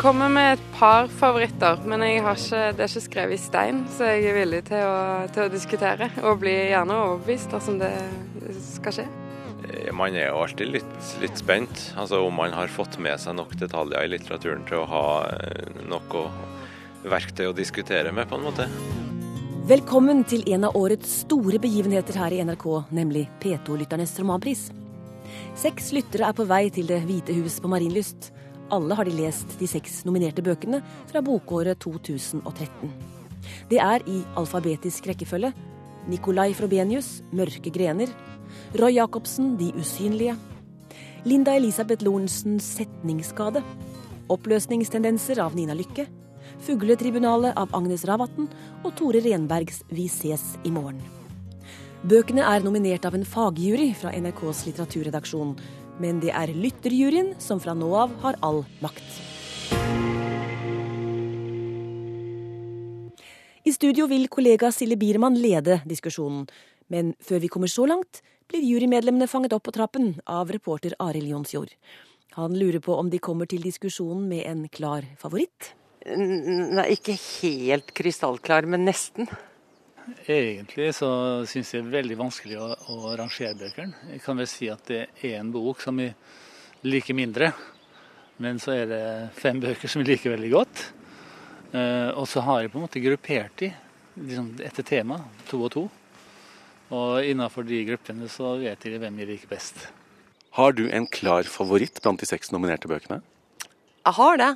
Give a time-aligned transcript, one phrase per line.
[0.00, 2.32] Kommer med et par favoritter, men ikke,
[2.72, 6.08] det er ikke skrevet i stein, så jeg er villig til å, til å diskutere.
[6.24, 7.90] Og blir gjerne overbevist dersom det
[8.64, 9.04] skal skje.
[9.68, 13.36] Eh, man er jo alltid litt, litt, spent, altså om man har fått med seg
[13.36, 15.04] nok detaljer i litteraturen til å ha
[15.84, 18.70] nok noe verktøy å diskutere med, på en måte.
[19.68, 24.70] Velkommen til en av årets store begivenheter her i NRK, nemlig P2-lytternes romanpris.
[25.60, 28.32] Seks lyttere er på vei til Det hvite hus på Marienlyst.
[28.70, 30.78] Alle har de lest de seks nominerte bøkene
[31.10, 32.92] fra bokåret 2013.
[33.70, 35.50] Det er i alfabetisk rekkefølge.
[36.10, 38.14] Nikolai Frobenius, 'Mørke grener',
[38.78, 40.38] Roy Jacobsen, 'De usynlige',
[41.24, 43.62] Linda Elisabeth Lorentzens 'Setningsskade',
[44.30, 46.06] Oppløsningstendenser av Nina Lykke,
[46.60, 48.46] Fugletribunalet av Agnes Ravatn
[48.84, 51.02] og Tore Renbergs 'Vi ses i morgen'.
[52.06, 55.58] Bøkene er nominert av en fagjury fra NRKs litteraturredaksjon,
[56.00, 59.04] men det er lytterjuryen som fra nå av har all makt.
[63.60, 66.46] I studio vil kollega Silje Biermann lede diskusjonen,
[66.88, 71.28] men før vi kommer så langt, blir jurymedlemmene fanget opp på trappen av reporter Arild
[71.30, 71.74] Jonsjord.
[72.38, 75.74] Han lurer på om de kommer til diskusjonen med en klar favoritt?
[76.06, 79.28] Nei, ikke helt krystallklar, men nesten.
[80.30, 81.10] Egentlig så
[81.48, 84.08] syns jeg det er veldig vanskelig å, å, rangere bøkene.
[84.14, 86.16] Jeg kan vel si at det er en bok som jeg
[86.86, 87.52] liker mindre,
[88.40, 89.04] men så er det
[89.36, 90.82] fem bøker som jeg liker veldig godt.
[91.70, 93.70] Uh, og så har jeg på en måte gruppert de
[94.18, 95.86] liksom etter tema, to og to.
[96.90, 99.86] Og innenfor de gruppene så vet jeg hvem jeg liker best.
[100.58, 103.20] Har du en klar favoritt blant de seks nominerte bøkene?
[104.00, 104.50] Jeg har det.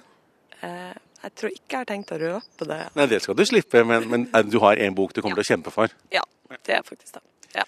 [1.24, 2.80] Jeg tror ikke jeg har tenkt å røpe det.
[2.98, 5.40] Nei, Det skal du slippe, men, men du har en bok du kommer ja.
[5.40, 5.94] til å kjempe for?
[6.12, 6.24] Ja,
[6.66, 7.22] det er faktisk det.
[7.56, 7.64] Ja.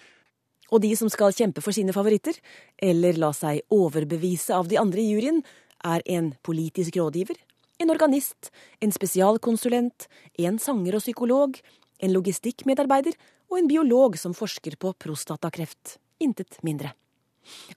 [0.69, 2.36] Og de som skal kjempe for sine favoritter,
[2.76, 5.41] eller la seg overbevise av de andre i juryen,
[5.86, 7.38] er en politisk rådgiver,
[7.80, 10.06] en organist, en spesialkonsulent,
[10.44, 11.56] en sanger og psykolog,
[12.03, 13.16] en logistikkmedarbeider
[13.53, 15.97] og en biolog som forsker på prostatakreft.
[16.20, 16.92] Intet mindre.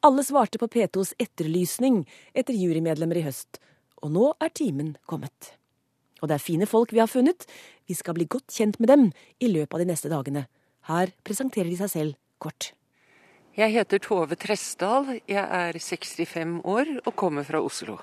[0.03, 2.01] Alle svarte på P2s etterlysning
[2.33, 3.59] etter jurymedlemmer i høst,
[4.01, 5.58] og nå er timen kommet.
[6.21, 7.45] Og det er fine folk vi har funnet.
[7.87, 9.05] Vi skal bli godt kjent med dem
[9.39, 10.47] i løpet av de neste dagene.
[10.89, 12.71] Her presenterer de seg selv kort.
[13.57, 15.19] Jeg heter Tove Tresdal.
[15.27, 17.97] Jeg er 65 år og kommer fra Oslo.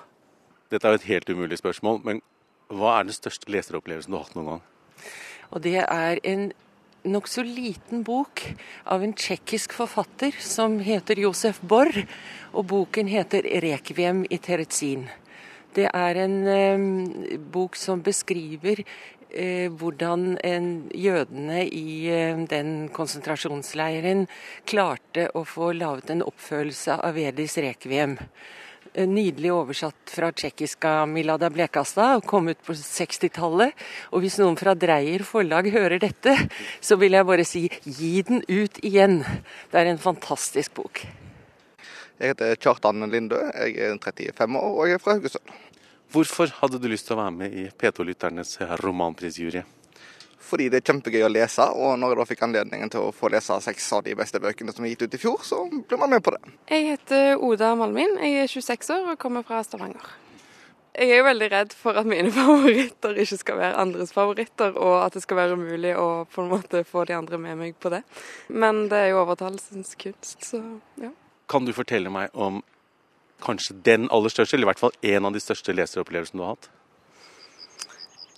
[0.70, 2.22] Dette er jo et helt umulig spørsmål, men
[2.68, 4.62] hva er den største leseropplevelsen du har hatt noen gang?
[5.54, 6.48] Og det er en
[7.06, 8.42] nokså liten bok
[8.90, 12.02] av en tsjekkisk forfatter som heter Josef Borr,
[12.52, 15.06] og boken heter 'Rekviem i Terezin'.
[15.76, 24.24] Det er en eh, bok som beskriver eh, hvordan en, jødene i eh, den konsentrasjonsleiren
[24.64, 28.16] klarte å få laget en oppfølelse av Vedis rekviem.
[28.96, 33.76] Nydelig oversatt fra tsjekkisk Milada Blekastad, og kom ut på 60-tallet.
[34.16, 36.32] Og hvis noen fra Dreyer forlag hører dette,
[36.80, 39.20] så vil jeg bare si gi den ut igjen.
[39.68, 41.04] Det er en fantastisk bok.
[42.16, 45.50] Jeg heter Kjartan Lindø, jeg er 35 år og jeg er fra Haugesund.
[46.12, 49.64] Hvorfor hadde du lyst til å være med i P2-lytternes romanprisjury?
[50.46, 53.30] Fordi det er kjempegøy å lese, og når jeg da fikk anledningen til å få
[53.34, 56.12] lese seks av de beste bøkene som er gitt ut i fjor, så ble man
[56.14, 56.52] med på det.
[56.70, 60.12] Jeg heter Oda Malmin, jeg er 26 år og kommer fra Stavanger.
[60.96, 65.00] Jeg er jo veldig redd for at mine favoritter ikke skal være andres favoritter, og
[65.02, 67.90] at det skal være umulig å på en måte få de andre med meg på
[67.92, 68.04] det.
[68.48, 70.62] Men det er jo overtalelsens kunst, så
[71.02, 71.10] ja.
[71.50, 72.62] Kan du fortelle meg om
[73.44, 76.56] kanskje den aller største, eller i hvert fall en av de største leseropplevelsene du har
[76.56, 76.68] hatt?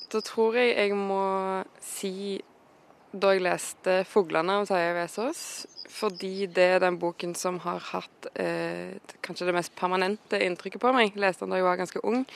[0.09, 1.25] Da tror jeg jeg må
[1.85, 2.41] si
[3.13, 5.43] da jeg leste 'Fuglene' av Terje Vesaas.
[5.89, 10.93] Fordi det er den boken som har hatt eh, kanskje det mest permanente inntrykket på
[10.93, 11.15] meg.
[11.15, 12.27] Jeg leste den da jeg var ganske ung,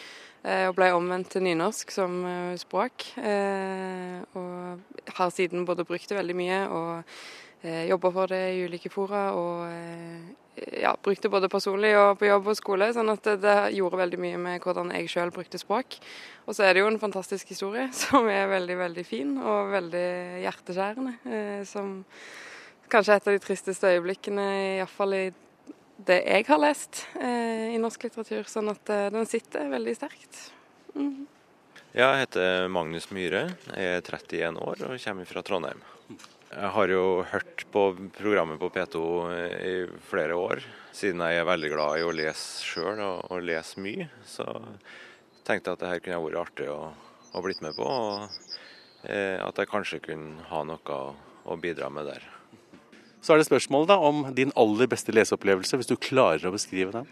[0.43, 3.13] eh, og ble omvendt til nynorsk som eh, språk.
[3.21, 4.81] Eh, og
[5.19, 7.05] har siden både brukt det veldig mye og
[7.63, 9.31] eh, jobba for det i ulike fora.
[9.37, 12.91] og eh, ja, brukte både personlig og på jobb og skole.
[12.93, 15.97] sånn at det, det gjorde veldig mye med hvordan jeg sjøl brukte språk.
[16.47, 20.09] Og så er det jo en fantastisk historie som er veldig, veldig fin og veldig
[20.45, 21.15] hjerteskjærende.
[21.25, 22.03] Eh, som
[22.93, 24.49] kanskje et av de tristeste øyeblikkene,
[24.81, 25.27] iallfall i
[26.03, 28.45] det jeg har lest eh, i norsk litteratur.
[28.51, 30.43] Sånn at eh, den sitter veldig sterkt.
[30.97, 31.25] Mm.
[31.93, 35.81] Jeg heter Magnus Myhre, er 31 år og kommer fra Trondheim.
[36.53, 37.83] Jeg har jo hørt på
[38.13, 39.03] programmet på P2
[39.65, 40.61] i flere år,
[40.93, 44.11] siden jeg er veldig glad i å lese sjøl og, og, lese mye.
[44.29, 44.45] Så
[45.49, 46.93] tenkte jeg at det her kunne vært artig å,
[47.33, 51.17] å blitt med på, og eh, at jeg kanskje kunne ha noe å,
[51.49, 52.29] å bidra med der.
[53.25, 56.93] Så er det spørsmålet da om din aller beste leseopplevelse, hvis du klarer å beskrive
[57.01, 57.09] den?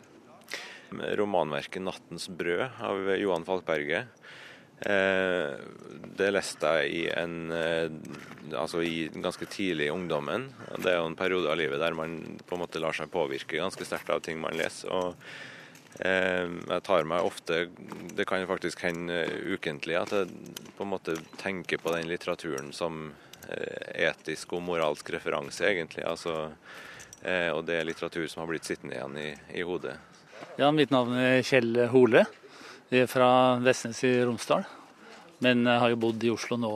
[0.91, 4.09] romanverket 'Nattens brød' av Johan Falkberget.
[4.81, 5.53] Eh,
[6.17, 7.53] det leste jeg i en
[8.57, 10.49] altså i ganske tidlig i ungdommen.
[10.81, 13.61] Det er jo en periode av livet der man på en måte lar seg påvirke
[13.61, 14.91] ganske sterkt av ting man leser.
[14.91, 15.15] og
[16.01, 17.67] jeg tar meg ofte
[18.15, 20.31] Det kan faktisk hende ukentlig at jeg
[20.79, 23.11] på en måte tenker på den litteraturen som
[23.51, 26.05] etisk og moralsk referanse, egentlig.
[26.07, 26.53] Altså,
[27.27, 29.31] og det er litteratur som har blitt sittende igjen i,
[29.61, 29.97] i hodet.
[30.61, 32.25] Ja, Mitt navn er Kjell Hole.
[32.91, 33.31] Jeg er fra
[33.63, 34.65] Vestnes i Romsdal.
[35.41, 36.71] Men jeg har jo bodd i Oslo nå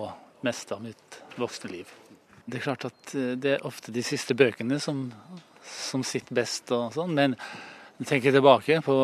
[0.46, 1.88] mest av mitt voksne liv.
[2.46, 5.08] Det er klart at eh, det er ofte de siste bøkene som,
[5.66, 7.16] som sitter best og sånn.
[7.16, 8.96] Men når jeg tenker tilbake på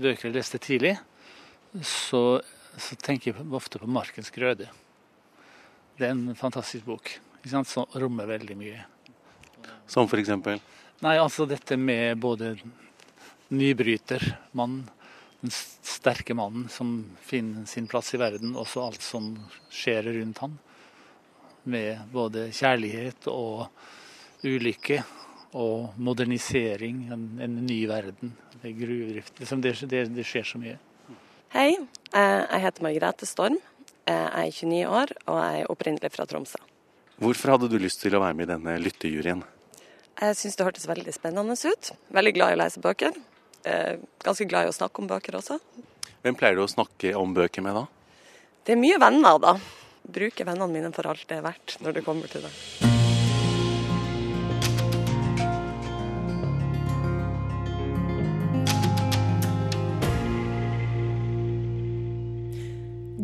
[0.00, 0.94] bøker jeg leste tidlig,
[1.84, 2.40] så,
[2.80, 4.72] så tenker jeg ofte på 'Markens grøde'.
[6.00, 8.80] Det er en fantastisk bok ikke sant, som rommer veldig mye.
[9.86, 10.64] Som eksempel?
[11.04, 12.56] Nei, altså dette med både
[13.52, 14.88] nybrytermannen,
[15.40, 15.52] den
[15.82, 19.34] sterke mannen som finner sin plass i verden, og så alt som
[19.70, 20.56] skjer rundt han.
[21.66, 23.66] Med både kjærlighet og
[24.46, 25.00] ulykke
[25.56, 28.34] og modernisering, en, en ny verden.
[28.60, 29.40] Det er gruvedrift.
[29.40, 30.76] Liksom det, det, det, skjer så mye.
[31.54, 33.58] Hei, eh, jeg heter Margrethe Storm.
[34.06, 36.60] Jeg er 29 år og jeg er opprinnelig fra Tromsø.
[37.18, 39.40] Hvorfor hadde du lyst til å være med i denne lyttejuryen?
[40.20, 41.90] Jeg syns det hørtes veldig spennende ut.
[42.14, 43.16] Veldig glad i å lese bøker
[43.66, 45.58] eh, ganske glad i å snakke om bøker også.
[46.22, 47.86] Hvem pleier du å snakke om bøker med, da?
[48.66, 49.56] Det er mye venner, da.
[50.06, 52.54] Bruker vennene mine for alt det er verdt når det kommer til det.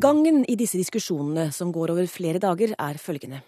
[0.02, 3.38] Gangen i disse diskusjonene, som går over flere dager, er følgende.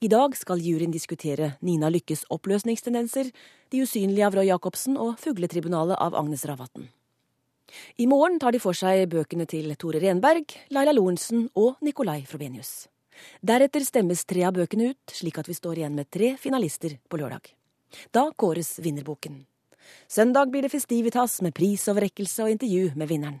[0.00, 3.30] I dag skal juryen diskutere Nina Lykkes oppløsningstendenser,
[3.70, 6.84] De usynlige av Roy Jacobsen og Fugletribunalet av Agnes Ravatn.
[7.98, 12.86] I morgen tar de for seg bøkene til Tore Renberg, Laila Lorentzen og Nicolai Frobenius.
[13.42, 17.18] Deretter stemmes tre av bøkene ut, slik at vi står igjen med tre finalister på
[17.18, 17.50] lørdag.
[18.14, 19.44] Da kåres vinnerboken.
[20.08, 23.40] Søndag blir det festivitas med prisoverrekkelse og intervju med vinneren.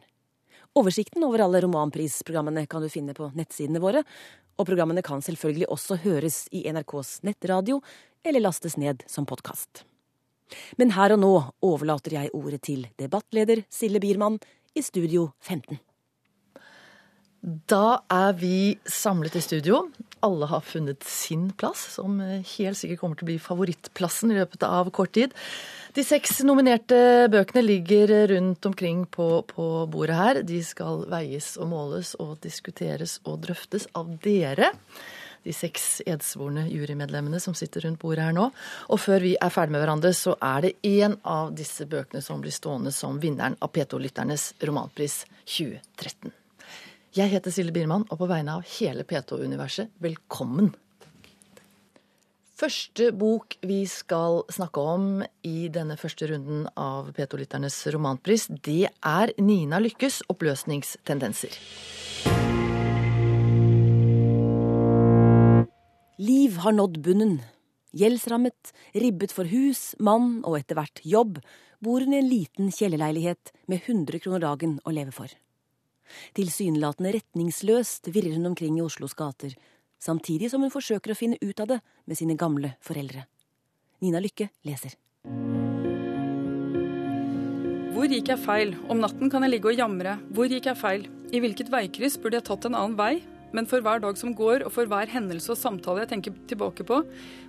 [0.74, 4.00] Oversikten over alle romanprisprogrammene kan du finne på nettsidene våre,
[4.58, 7.78] og programmene kan selvfølgelig også høres i NRKs nettradio
[8.26, 9.84] eller lastes ned som podkast.
[10.74, 11.32] Men her og nå
[11.62, 14.40] overlater jeg ordet til debattleder Sille Biermann
[14.74, 15.78] i Studio 15.
[17.44, 19.82] Da er vi samlet i studio.
[20.24, 24.62] Alle har funnet sin plass, som helt sikkert kommer til å bli favorittplassen i løpet
[24.64, 25.34] av kort tid.
[25.92, 30.40] De seks nominerte bøkene ligger rundt omkring på, på, bordet her.
[30.48, 34.70] De skal veies og måles og diskuteres og drøftes av dere.
[35.44, 38.46] De seks edsvorne jurymedlemmene som sitter rundt bordet her nå.
[38.88, 42.40] Og før vi er ferdig med hverandre, så er det én av disse bøkene som
[42.40, 46.32] blir stående som vinneren av P2-lytternes romanpris 2013.
[47.14, 50.72] Jeg heter Silje Biermann, og på vegne av hele P2-universet, velkommen
[52.58, 55.04] Første bok vi skal snakke om
[55.46, 61.54] i denne første runden av P2-lytternes romanpris, det er Nina Lykkes 'Oppløsningstendenser'.
[66.18, 67.40] Liv har nådd bunnen.
[67.94, 71.38] Gjeldsrammet, ribbet for hus, mann og etter hvert jobb,
[71.78, 75.30] bor hun i en liten kjellerleilighet med 100 kroner dagen å leve for.
[76.36, 79.54] Tilsynelatende retningsløst virrer hun omkring i Oslos gater,
[80.02, 83.26] samtidig som hun forsøker å finne ut av det med sine gamle foreldre.
[84.04, 84.98] Nina Lykke leser.
[87.94, 88.74] Hvor gikk jeg feil?
[88.90, 90.16] Om natten kan jeg ligge og jamre.
[90.34, 91.06] Hvor gikk jeg feil?
[91.30, 93.22] I hvilket veikryss burde jeg tatt en annen vei?
[93.54, 96.82] Men for hver dag som går, og for hver hendelse og samtale jeg tenker tilbake
[96.88, 96.98] på,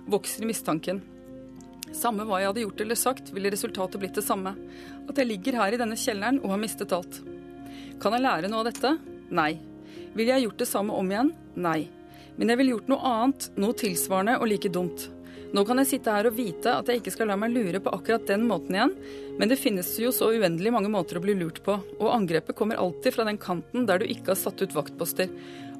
[0.06, 1.02] vokser mistanken.
[1.94, 4.54] Samme hva jeg hadde gjort eller sagt, ville resultatet blitt det samme.
[5.10, 7.18] At jeg ligger her i denne kjelleren og har mistet alt.
[8.02, 8.92] Kan jeg lære noe av dette?
[9.32, 9.56] Nei.
[10.16, 11.30] Ville jeg gjort det samme om igjen?
[11.56, 11.88] Nei.
[12.36, 15.06] Men jeg ville gjort noe annet, noe tilsvarende og like dumt.
[15.56, 17.92] Nå kan jeg sitte her og vite at jeg ikke skal la meg lure på
[17.94, 18.92] akkurat den måten igjen,
[19.38, 22.80] men det finnes jo så uendelig mange måter å bli lurt på, og angrepet kommer
[22.82, 25.30] alltid fra den kanten der du ikke har satt ut vaktposter.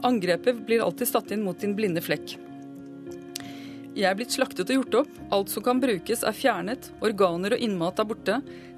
[0.07, 2.39] Angrepet blir alltid satt inn mot din blinde flekk.
[3.97, 7.63] Jeg er blitt slaktet og gjort opp, alt som kan brukes er fjernet, organer og
[7.65, 8.35] innmat er borte,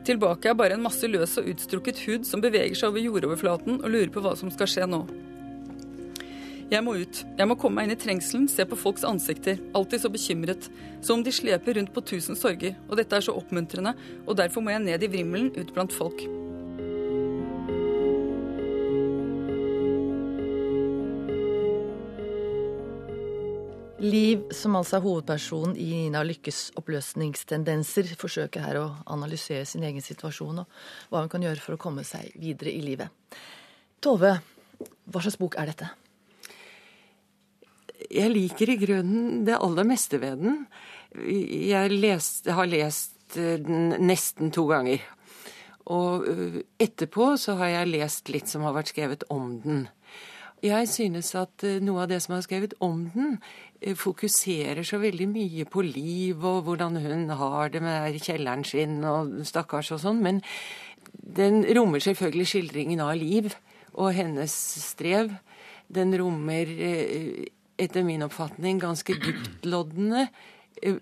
[0.06, 3.90] tilbake er bare en masse løs og utstrukket hud som beveger seg over jordoverflaten og
[3.90, 5.02] lurer på hva som skal skje nå.
[6.70, 7.24] Jeg må ut.
[7.34, 9.58] Jeg må komme meg inn i trengselen, se på folks ansikter.
[9.74, 10.68] Alltid så bekymret.
[11.00, 12.76] Som om de sleper rundt på tusen sorger.
[12.90, 13.96] Og dette er så oppmuntrende,
[14.26, 16.28] og derfor må jeg ned i vrimmelen ut blant folk.
[23.98, 30.04] Liv, som altså er hovedpersonen i Nina Lykkes oppløsningstendenser, forsøker her å analysere sin egen
[30.04, 30.76] situasjon og
[31.10, 33.10] hva hun kan gjøre for å komme seg videre i livet.
[33.98, 34.36] Tove,
[34.78, 35.90] hva slags bok er dette?
[38.06, 40.62] Jeg liker i grunnen det aller meste ved den.
[41.18, 45.02] Jeg, lest, har lest den nesten to ganger.
[45.90, 49.88] Og øh, etterpå så har jeg lest litt som har vært skrevet om den.
[50.62, 53.36] Jeg synes at øh, noe av det som er skrevet om den,
[53.82, 59.04] øh, fokuserer så veldig mye på liv og hvordan hun har det med kjelleren sin
[59.06, 60.42] og stakkars og sånn, men
[61.14, 63.52] den rommer selvfølgelig skildringen av Liv
[63.94, 65.30] og hennes strev.
[65.94, 67.46] Den rommer, øh,
[67.78, 70.26] etter min oppfatning, ganske dyptloddende,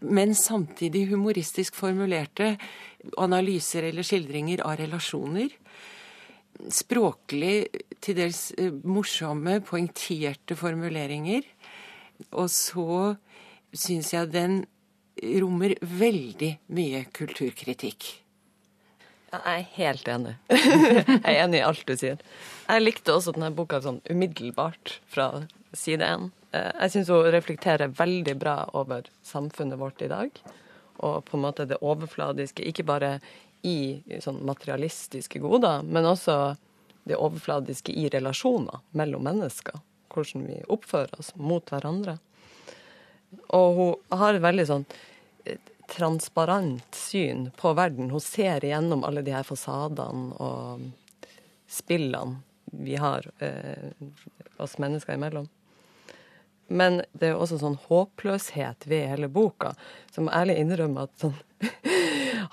[0.00, 2.58] men samtidig humoristisk formulerte
[3.18, 5.48] analyser eller skildringer av relasjoner
[6.72, 7.68] språklig
[8.04, 11.46] til dels eh, morsomme, poengterte formuleringer.
[12.32, 13.16] Og så
[13.76, 14.62] syns jeg den
[15.42, 18.08] rommer veldig mye kulturkritikk.
[19.36, 20.34] Jeg er helt enig.
[20.52, 22.20] jeg er enig i alt du sier.
[22.66, 25.46] Jeg likte også denne boka sånn umiddelbart fra
[25.76, 26.30] side én.
[26.56, 30.40] Eh, jeg syns hun reflekterer veldig bra over samfunnet vårt i dag.
[31.04, 33.10] Og på en måte det overfladiske, ikke bare
[33.66, 36.54] i sånn materialistiske goder, men også
[37.06, 39.80] det overfladiske i relasjoner mellom mennesker.
[40.12, 42.16] Hvordan vi oppfører oss mot hverandre.
[43.54, 44.86] Og hun har et veldig sånn
[45.44, 45.58] eh,
[45.90, 48.10] transparent syn på verden.
[48.10, 50.86] Hun ser igjennom alle de her fasadene og
[51.70, 52.42] spillene
[52.72, 53.92] vi har eh,
[54.62, 55.46] oss mennesker imellom.
[56.66, 59.76] Men det er også sånn håpløshet ved hele boka,
[60.10, 61.36] som ærlig innrømmer at sånn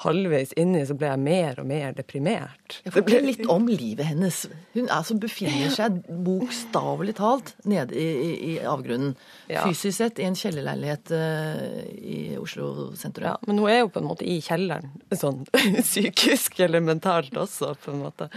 [0.04, 2.78] halvveis inni så ble jeg mer og mer deprimert.
[2.86, 4.44] Ja, Fortell litt om livet hennes.
[4.76, 9.16] Hun altså befinner seg bokstavelig talt nede i, i, i avgrunnen.
[9.52, 9.66] Ja.
[9.68, 13.32] Fysisk sett i en kjellerleilighet uh, i Oslo sentrum.
[13.32, 15.44] Ja, men hun er jo på en måte i kjelleren, sånn
[15.82, 18.30] psykisk eller mentalt også, på en måte.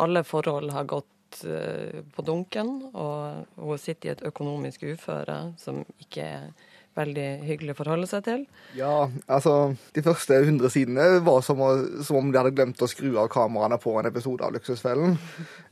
[0.00, 5.82] Alle forhold har gått eh, på dunken, og hun sitter i et økonomisk uføre som
[6.02, 8.44] ikke er veldig hyggelig å forholde seg til.
[8.78, 11.72] Ja, altså De første 100 sidene var som, å,
[12.04, 15.18] som, om de hadde glemt å skru av kameraene på en episode av Luksusfellen.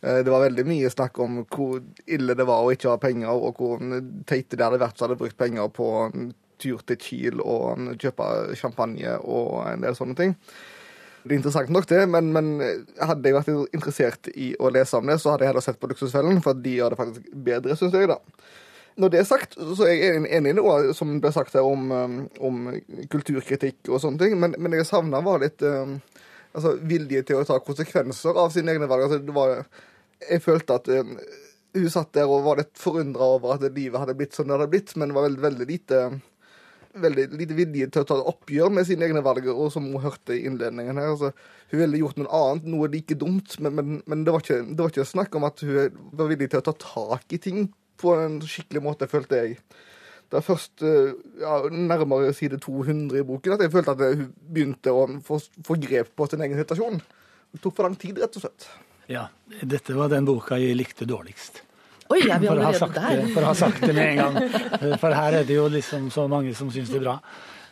[0.02, 3.32] Eh, det var veldig mye snakk om hvor ille det var å ikke ha penger,
[3.32, 3.82] og hvor
[4.28, 6.30] teite det hadde vært som hadde brukt penger på en
[6.62, 10.36] tur til Kiel og kjøpe champagne og en del sånne ting.
[11.22, 12.48] Det er interessant nok, det, men, men
[12.98, 15.90] hadde jeg vært interessert i å lese om det, så hadde jeg heller sett på
[15.90, 18.10] Luksusfellen, for de gjør det faktisk bedre, syns jeg.
[18.10, 18.18] da.
[19.00, 21.86] Når det er sagt, så er jeg enig i noe som ble sagt her om,
[21.92, 22.66] um, om
[23.12, 25.96] kulturkritikk og sånne ting, men, men jeg savna var litt um,
[26.52, 29.06] altså, vilje til å ta konsekvenser av sine egne valg.
[29.06, 29.64] Altså, var,
[30.28, 31.16] jeg følte at um,
[31.72, 34.68] hun satt der og var litt forundra over at livet hadde blitt som det hadde
[34.74, 36.04] blitt, men var veldig, veldig lite
[36.92, 40.34] veldig lite vilje til å ta oppgjør med sine egne valg, og som hun hørte
[40.36, 41.14] i innledningen her.
[41.14, 41.30] Altså,
[41.72, 44.80] hun ville gjort noe annet, noe like dumt, men, men, men det, var ikke, det,
[44.82, 47.64] var ikke, snakk om at hun var villig til å ta tak i ting
[48.00, 49.56] på en skikkelig måte, følte jeg.
[50.32, 51.10] Det er først eh,
[51.42, 55.76] ja, nærmere side 200 i boken at jeg følte at hun begynte å få, få
[55.82, 57.02] grep på sin egen situasjon.
[57.52, 58.70] Det tok for lang tid, rett og slett.
[59.12, 59.26] Ja,
[59.60, 61.60] dette var den boka jeg likte dårligst.
[62.12, 63.22] Oi, jeg er vi sagt der?
[63.32, 64.56] For å ha sagt det med en gang.
[65.02, 67.18] For her er det jo liksom så mange som syns det er bra.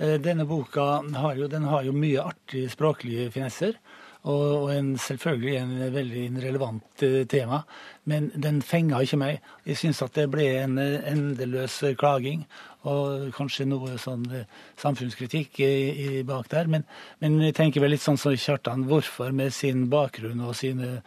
[0.00, 0.86] Eh, denne boka
[1.22, 3.76] har jo, den har jo mye artige språklige finesser.
[4.28, 7.62] Og, en, selvfølgelig en veldig relevant uh, tema.
[8.04, 9.46] Men den fenga ikke meg.
[9.64, 12.44] Jeg syns at det ble en endeløs klaging.
[12.88, 14.44] Og kanskje noe sånn uh,
[14.80, 15.72] samfunnskritikk i,
[16.04, 16.68] i bak der.
[16.68, 16.84] Men,
[17.24, 18.84] men, jeg tenker vel litt sånn som Kjartan.
[18.90, 20.98] Hvorfor med sin bakgrunn og sine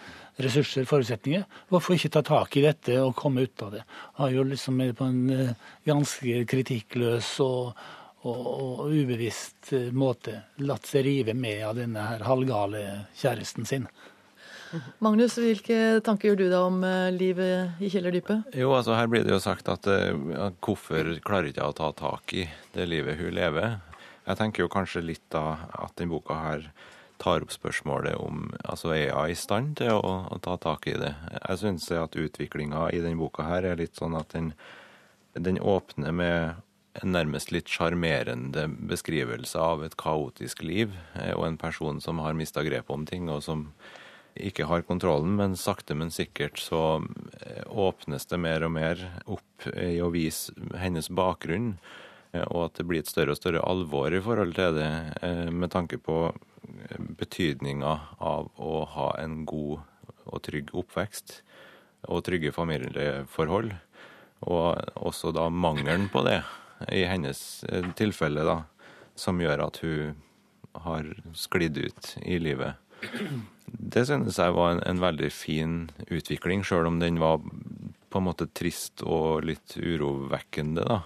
[0.41, 3.83] ressurser, forutsetninger, hvorfor ikke ta tak i dette og komme ut av det?
[4.17, 5.51] Har jo liksom på en
[5.85, 7.75] ganske kritikkløs og
[8.23, 12.83] og, og ubevisst eh, måte latt seg rive med av denne her halvgale
[13.19, 13.87] kjæresten sin.
[15.03, 18.55] Magnus, hvilke tanker gjør du deg om eh, livet i kjellerdypet?
[18.57, 21.77] Jo, altså Her blir det jo sagt at, eh, at hvorfor klarer ikke jeg å
[21.77, 23.77] ta tak i det livet hun lever?
[24.23, 26.67] Jeg tenker jo kanskje litt da at denne boka her
[27.21, 30.95] tar opp spørsmålet om altså er jeg i stand til å, å ta tak i
[30.99, 31.13] det.
[31.35, 34.51] Jeg syns at utviklinga i denne boka her er litt sånn at den,
[35.37, 36.62] den åpner med
[37.01, 42.37] en nærmest litt sjarmerende beskrivelse av et kaotisk liv eh, og en person som har
[42.37, 43.67] mista grepet om ting, og som
[44.33, 45.35] ikke har kontrollen.
[45.39, 47.01] Men sakte, men sikkert så
[47.41, 51.75] eh, åpnes det mer og mer opp i å vise hennes bakgrunn,
[52.33, 54.91] eh, og at det blir et større og større alvor i forhold til det,
[55.53, 56.27] med tanke på
[57.17, 59.81] betydninga av å ha en god
[60.29, 61.41] og trygg oppvekst
[62.11, 63.73] og trygge familieforhold.
[64.43, 66.41] Og også da mangelen på det
[66.91, 68.63] i hennes eh, tilfelle, da,
[69.15, 70.15] som gjør at hun
[70.83, 72.79] har sklidd ut i livet.
[73.67, 77.41] Det synes jeg var en, en veldig fin utvikling, sjøl om den var
[78.13, 81.01] på en måte trist og litt urovekkende, da.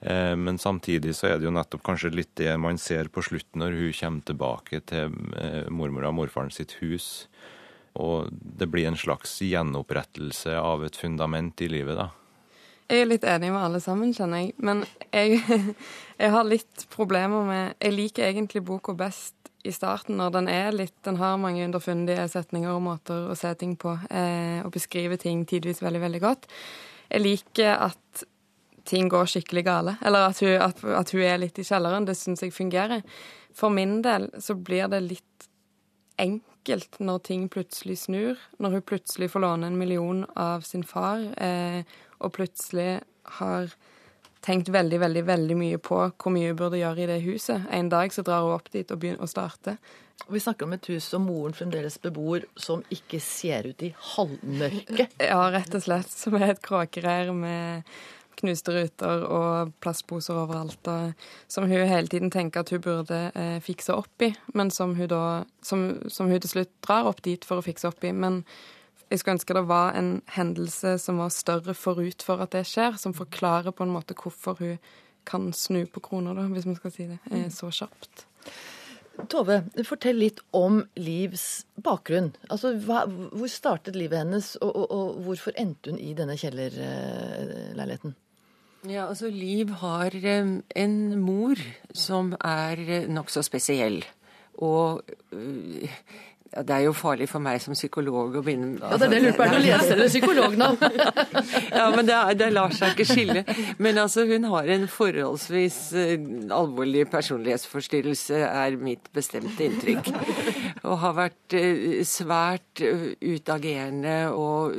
[0.00, 3.62] Eh, men samtidig så er det jo nettopp kanskje litt det man ser på slutten
[3.62, 7.26] når hun kommer tilbake til eh, mormor og morfaren sitt hus.
[7.96, 12.10] Og det blir en slags gjenopprettelse av et fundament i livet, da.
[12.86, 14.52] Jeg er litt enig med alle sammen, kjenner jeg.
[14.62, 15.40] Men jeg,
[16.22, 19.34] jeg har litt problemer med Jeg liker egentlig boka best
[19.66, 23.50] i starten, når den er litt Den har mange underfundige setninger og måter å se
[23.58, 26.46] ting på, eh, og beskrive ting tidvis veldig, veldig godt.
[27.10, 28.26] Jeg liker at
[28.86, 32.06] ting går skikkelig gale, eller at hun, at, at hun er litt i kjelleren.
[32.06, 33.02] Det syns jeg fungerer.
[33.56, 35.48] For min del så blir det litt
[36.22, 36.55] enkelt
[36.98, 38.38] når ting plutselig snur.
[38.58, 41.82] Når hun plutselig får låne en million av sin far, eh,
[42.18, 43.00] og plutselig
[43.38, 43.70] har
[44.46, 47.66] tenkt veldig, veldig veldig mye på hvor mye hun burde gjøre i det huset.
[47.70, 49.76] En dag så drar hun opp dit og begynner å starte.
[50.32, 55.18] Vi snakker om et hus som moren fremdeles bebor, som ikke ser ut i halvmørket.
[55.22, 56.10] Ja, rett og slett.
[56.10, 57.86] Som er et kråkereir med
[58.40, 60.88] knuste ruter og plastposer overalt.
[60.92, 64.94] Og, som hun hele tiden tenker at hun burde eh, fikse opp i, men som
[64.98, 68.12] hun, da, som, som hun til slutt drar opp dit for å fikse opp i.
[68.12, 68.42] Men
[69.10, 72.98] jeg skulle ønske det var en hendelse som var større forut for at det skjer,
[73.00, 74.80] som forklarer på en måte hvorfor hun
[75.26, 78.26] kan snu på kroner, da, hvis man skal si det, eh, så kjapt.
[79.32, 82.34] Tove, fortell litt om Livs bakgrunn.
[82.52, 88.14] Altså, hva, Hvor startet livet hennes, og, og, og hvorfor endte hun i denne kjellerleiligheten?
[88.86, 91.60] Ja, altså Liv har eh, en mor
[91.94, 94.04] som er eh, nokså spesiell.
[94.62, 95.02] Og
[95.32, 99.18] ja, Det er jo farlig for meg som psykolog å begynne Ja, Det er det
[99.18, 99.44] jeg lurer på.
[99.44, 100.68] Er det lese eller psykolog nå?
[101.80, 103.42] ja, men det, det, lar seg ikke skille.
[103.82, 105.80] Men altså, hun har en forholdsvis
[106.54, 110.14] alvorlig personlighetsforstyrrelse, er mitt bestemte inntrykk.
[110.86, 114.76] Og har vært uh, svært uh, utagerende og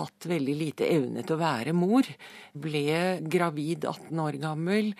[0.00, 2.06] hatt veldig lite evne til å være mor.
[2.52, 4.94] Ble gravid 18 år gammel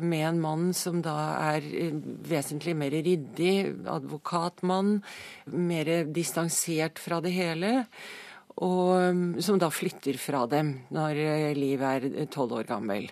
[0.00, 1.14] med en mann som da
[1.52, 1.96] er eh,
[2.28, 5.00] vesentlig mer ryddig, advokatmann,
[5.52, 7.72] mer distansert fra det hele.
[8.62, 13.10] Og som da flytter fra dem når eh, Liv er tolv år gammel.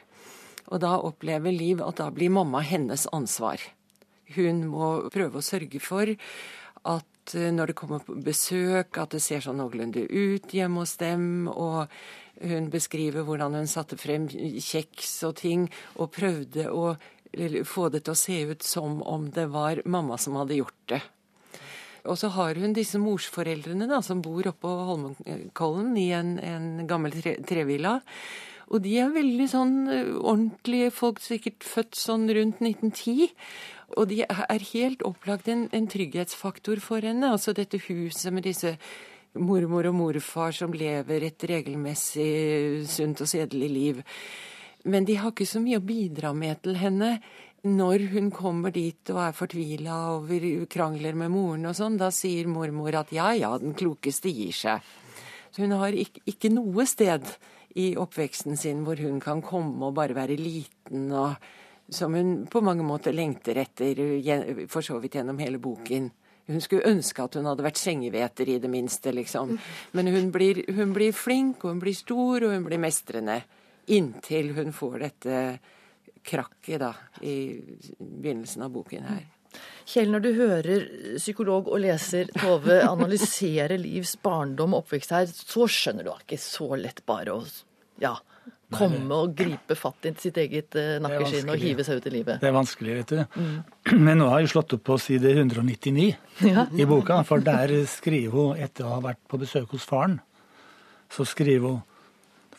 [0.71, 3.61] Og da opplever Liv at da blir mamma hennes ansvar.
[4.37, 6.11] Hun må prøve å sørge for
[6.89, 10.97] at eh, når det kommer på besøk, at det ser sånn noenlunde ut hjemme hos
[11.01, 11.49] dem.
[11.53, 11.89] og
[12.41, 15.67] hun beskriver hvordan hun satte frem kjeks og ting,
[16.01, 16.95] og prøvde å
[17.69, 21.03] få det til å se ut som om det var mamma som hadde gjort det.
[22.09, 27.13] Og så har hun disse morsforeldrene da, som bor oppå Holmenkollen i en, en gammel
[27.19, 27.99] tre, trevilla.
[28.71, 33.35] Og de er veldig sånn eh, ordentlige folk, sikkert født sånn rundt 1910.
[33.99, 37.33] Og de er helt opplagt en, en trygghetsfaktor for henne.
[37.33, 38.77] Altså dette huset med disse
[39.35, 44.01] mormor og morfar som lever et regelmessig sunt og sedelig liv.
[44.85, 47.19] Men de har ikke så mye å bidra med til henne
[47.67, 51.99] når hun kommer dit og er fortvila over krangler med moren og sånn.
[52.01, 54.85] Da sier mormor at ja ja, den klokeste gir seg.
[55.51, 57.27] Så hun har ikke, ikke noe sted
[57.79, 61.37] i oppveksten sin hvor hun kan komme og bare være liten og
[61.91, 64.01] som hun på mange måter lengter etter,
[64.71, 66.11] for så vidt gjennom hele boken.
[66.51, 69.57] Hun skulle ønske at hun hadde vært sengehveter, i det minste, liksom.
[69.95, 73.41] Men hun blir, hun blir flink, og hun blir stor, og hun blir mestrende.
[73.95, 75.43] Inntil hun får dette
[76.27, 77.37] krakket, da, i
[77.99, 79.29] begynnelsen av boken her.
[79.91, 80.85] Kjell, når du hører
[81.17, 86.29] psykolog og leser Tove analysere Livs barndom og oppvekst her, så skjønner du at det
[86.29, 87.41] ikke så lett bare å
[88.01, 88.15] ja,
[88.73, 92.41] komme og gripe fatt i sitt eget uh, nakkeskinn og hive seg ut i livet.
[92.43, 93.39] Det er vanskelig, vet du.
[93.41, 93.61] Mm.
[94.07, 96.09] Men nå har jeg slått opp på side 199
[96.47, 96.67] ja.
[96.73, 100.21] i boka, for der skriver hun, etter å ha vært på besøk hos faren,
[101.11, 101.87] så skriver hun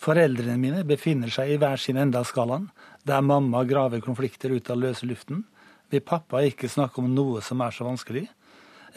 [0.02, 2.72] Foreldrene mine befinner seg i hver sin ende av skalaen,
[3.06, 5.44] der mamma graver konflikter ut av løse luften.
[5.94, 8.24] Vil pappa ikke snakke om noe som er så vanskelig,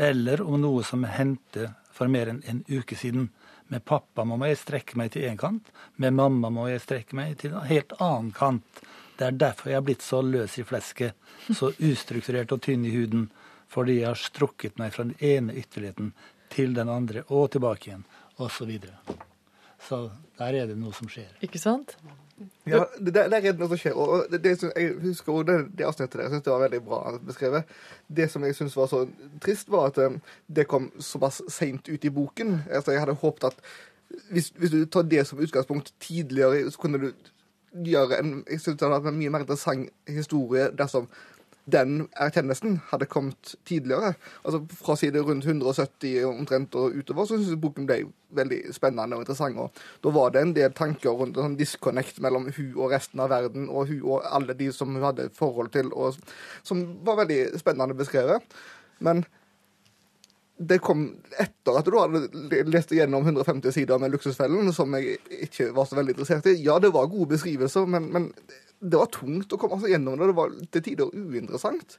[0.01, 3.29] eller om noe som hendte for mer enn en uke siden.
[3.73, 7.39] Med pappa må jeg strekke meg til én kant, med mamma må jeg strekke meg
[7.41, 8.83] til en helt annen kant.
[9.17, 11.15] Det er derfor jeg har blitt så løs i flesket,
[11.49, 13.29] så ustrukturert og tynn i huden,
[13.73, 16.13] fordi jeg har strukket meg fra den ene ytterligheten
[16.55, 18.05] til den andre og tilbake igjen,
[18.37, 18.59] osv.
[18.59, 19.19] Så, videre.
[19.89, 20.03] så
[20.39, 21.33] der er det noe som skjer.
[21.47, 21.97] Ikke sant?
[22.67, 23.97] Ja, det, det, er noe som skjer.
[23.97, 26.23] og det, det, Jeg husker det, det avsnittet der.
[26.27, 27.75] Jeg synes det var veldig bra beskrevet.
[28.09, 29.05] Det som jeg syns var så
[29.45, 32.61] trist, var at um, det kom såpass seint ut i boken.
[32.71, 33.61] Altså, Jeg hadde håpet at
[34.31, 37.13] hvis, hvis, du tar det som utgangspunkt tidligere, så kunne du
[37.85, 41.09] gjøre en Jeg synes det hadde vært en mye mer interessant historie dersom
[41.73, 44.15] den erkjennelsen hadde kommet tidligere.
[44.45, 48.01] Altså Fra side rundt 170 omtrent og utover, så syns jeg boken ble
[48.37, 49.59] veldig spennende og interessant.
[49.59, 49.71] og
[50.05, 53.31] Da var det en del tanker rundt en sånn disconnect mellom hun og resten av
[53.33, 56.19] verden, og hun og alle de som hun hadde forhold til, og
[56.63, 58.45] som var veldig spennende beskrevet.
[59.01, 59.25] Men
[60.59, 61.07] det kom
[61.41, 65.17] etter at du hadde lest igjennom 150 sider med Luksusfellen, som jeg
[65.49, 66.61] ikke var så veldig interessert i.
[66.63, 68.29] Ja, det var gode beskrivelser, men, men
[68.85, 70.29] det var tungt å komme altså, gjennom det.
[70.31, 71.97] Det var til tider uinteressant.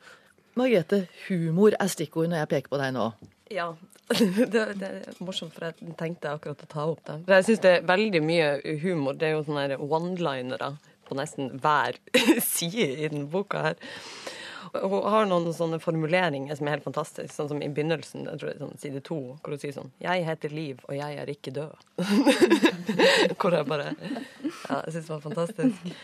[0.55, 3.09] Margrethe, humor er stikkord når jeg peker på deg nå.
[3.53, 3.73] Ja.
[4.53, 7.15] Det, det, er morsomt, for jeg tenkte akkurat å ta opp det.
[7.25, 8.49] For jeg syns det er veldig mye
[8.83, 9.15] humor.
[9.17, 10.75] Det er jo sånne one-linere
[11.09, 11.97] på nesten hver
[12.45, 13.79] side i den boka her.
[14.75, 18.51] Hun har noen sånne formuleringer som er helt fantastiske, sånn som i begynnelsen, jeg tror
[18.51, 21.31] det er sånn side to, hvor hun sier sånn 'Jeg heter Liv, og jeg er
[21.31, 21.85] ikke død'.
[23.39, 23.95] hvor jeg bare
[24.69, 25.95] Ja, jeg syns det var fantastisk.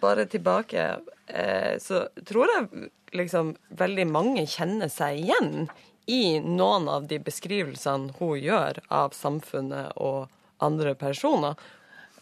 [0.00, 0.86] Bare tilbake,
[1.26, 5.68] eh, så tror jeg liksom veldig mange kjenner seg igjen
[6.06, 10.28] i noen av de beskrivelsene hun gjør av samfunnet og
[10.62, 11.56] andre personer.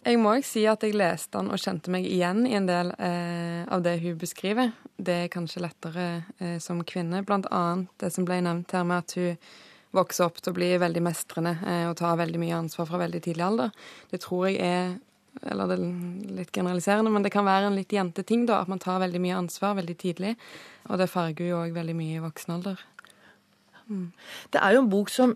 [0.05, 2.91] Jeg må også si at jeg leste den og kjente meg igjen i en del
[3.01, 4.69] eh, av det hun beskriver.
[4.97, 7.23] Det er kanskje lettere eh, som kvinne.
[7.25, 9.39] Blant annet det som ble nevnt her med at hun
[9.95, 13.23] vokser opp til å bli veldig mestrende eh, og tar veldig mye ansvar fra veldig
[13.25, 13.73] tidlig alder.
[14.11, 14.95] Det tror jeg er
[15.43, 18.61] eller det er litt generaliserende, men det kan være en litt jenteting, da.
[18.63, 20.35] At man tar veldig mye ansvar veldig tidlig.
[20.89, 22.85] Og det farger jo òg veldig mye i voksen alder.
[23.89, 24.07] Mm.
[24.53, 25.35] Det er jo en bok som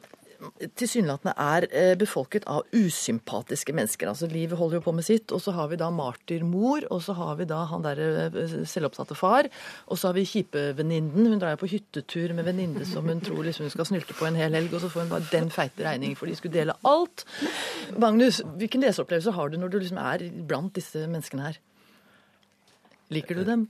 [0.80, 4.10] tilsynelatende er eh, befolket av usympatiske mennesker.
[4.12, 7.16] Altså Livet holder jo på med sitt, og så har vi da martyrmor, og så
[7.18, 9.50] har vi da han derre eh, selvopptatte far,
[9.88, 11.32] og så har vi kjipevenninnen.
[11.34, 14.30] Hun drar jo på hyttetur med venninne som hun tror liksom hun skal snylte på
[14.30, 16.78] en hel helg, og så får hun bare den feite regningen for de skulle dele
[16.88, 17.26] alt.
[18.00, 21.60] Magnus, hvilken leseopplevelse har du når du liksom er blant disse menneskene her?
[23.10, 23.68] Liker du dem?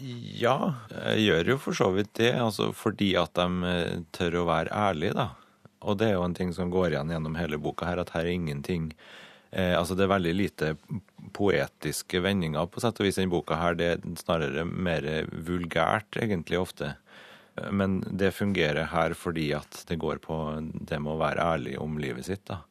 [0.00, 2.32] Ja, jeg gjør jo for så vidt det.
[2.40, 5.28] Altså fordi at de eh, tør å være ærlige, da.
[5.80, 8.26] Og det er jo en ting som går igjen gjennom hele boka her, at her
[8.26, 8.90] er ingenting
[9.50, 10.72] eh, Altså det er veldig lite
[11.36, 13.78] poetiske vendinger på sett og vis i denne boka her.
[13.78, 16.94] Det er snarere mer vulgært, egentlig, ofte.
[17.70, 21.98] Men det fungerer her fordi at det går på det med å være ærlig om
[22.00, 22.62] livet sitt, da.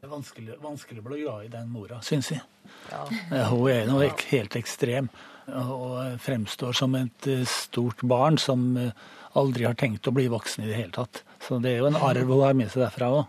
[0.00, 2.40] Det er vanskelig, vanskelig å bli glad i den mora, syns jeg.
[2.88, 3.02] Ja.
[3.50, 3.98] Hun er nå
[4.30, 5.10] helt ekstrem
[5.50, 8.94] og fremstår som et eh, stort barn som eh,
[9.36, 11.20] aldri har tenkt å bli voksen i det hele tatt.
[11.40, 13.28] Så det er jo en arv hun har med seg derfra òg.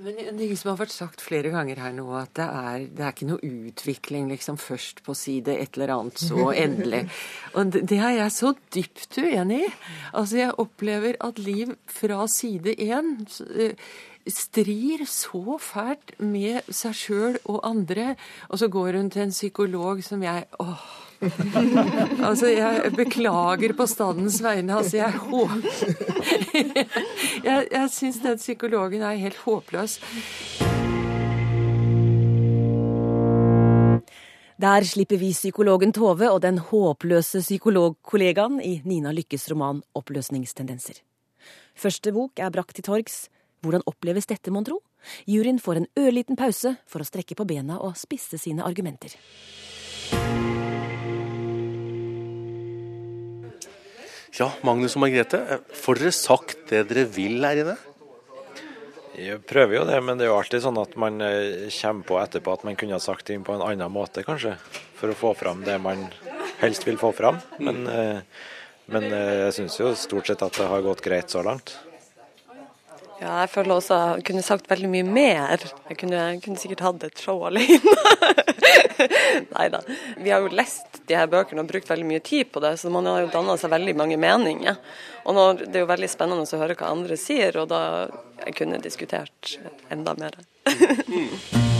[0.00, 3.12] Men det som har vært sagt flere ganger her nå, at det er, det er
[3.12, 7.02] ikke noe utvikling liksom først på side et eller annet, så endelig.
[7.52, 9.72] Og det, det er jeg så dypt uenig i.
[10.14, 13.12] Altså, jeg opplever at Liv fra side én
[13.50, 13.90] eh,
[14.30, 18.14] strir så fælt med seg sjøl og andre,
[18.48, 20.88] og så går hun til en psykolog som jeg åh,
[22.28, 24.76] altså, jeg beklager på stadens vegne.
[24.76, 25.12] Altså, jeg
[27.44, 29.98] Jeg, jeg syns den psykologen er helt håpløs.
[34.60, 41.00] Der slipper vi psykologen Tove og den håpløse psykologkollegaen i Nina Lykkes roman 'Oppløsningstendenser'.
[41.74, 43.28] Første bok er brakt til torgs.
[43.60, 44.82] Hvordan oppleves dette, mon tro?
[45.26, 49.16] Juryen får en ørliten pause for å strekke på bena og spisse sine argumenter.
[54.38, 57.76] Ja, Magnus og Margrethe, får dere sagt det dere vil her inne?
[59.20, 62.20] Jeg prøver jo det, men det er jo alltid sånn at man eh, kommer på
[62.22, 64.54] etterpå at man kunne ha sagt ting på en annen måte, kanskje.
[64.96, 66.06] For å få fram det man
[66.62, 67.40] helst vil få fram.
[67.58, 68.22] Men, eh,
[68.94, 71.74] men eh, jeg syns jo stort sett at det har gått greit så langt.
[73.20, 75.66] Ja, jeg føler også at jeg kunne sagt veldig mye mer.
[75.90, 77.96] Jeg kunne, jeg kunne sikkert hatt et show alene.
[79.56, 79.82] Nei da.
[80.16, 82.90] Vi har jo lest de her bøkene og brukt veldig mye tid på det, så
[82.92, 84.78] man har jo danna seg veldig mange meninger.
[85.26, 88.08] Og nå, Det er jo veldig spennende å høre hva andre sier, og da
[88.46, 89.58] jeg kunne diskutert
[89.90, 90.38] enda mer.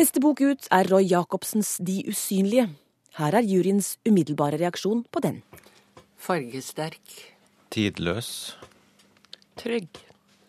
[0.00, 2.68] Neste bok ut er Roy Jacobsens De usynlige.
[3.18, 5.42] Her er juryens umiddelbare reaksjon på den.
[6.16, 7.34] Fargesterk.
[7.74, 8.54] Tidløs.
[9.58, 9.88] Trygg.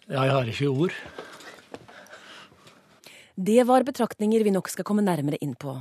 [0.07, 0.95] Ja, jeg har ikke ord.
[3.35, 5.73] Det var betraktninger vi nok skal komme nærmere inn på.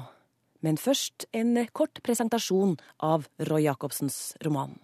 [0.65, 4.77] Men først en kort presentasjon av Roy Jacobsens roman.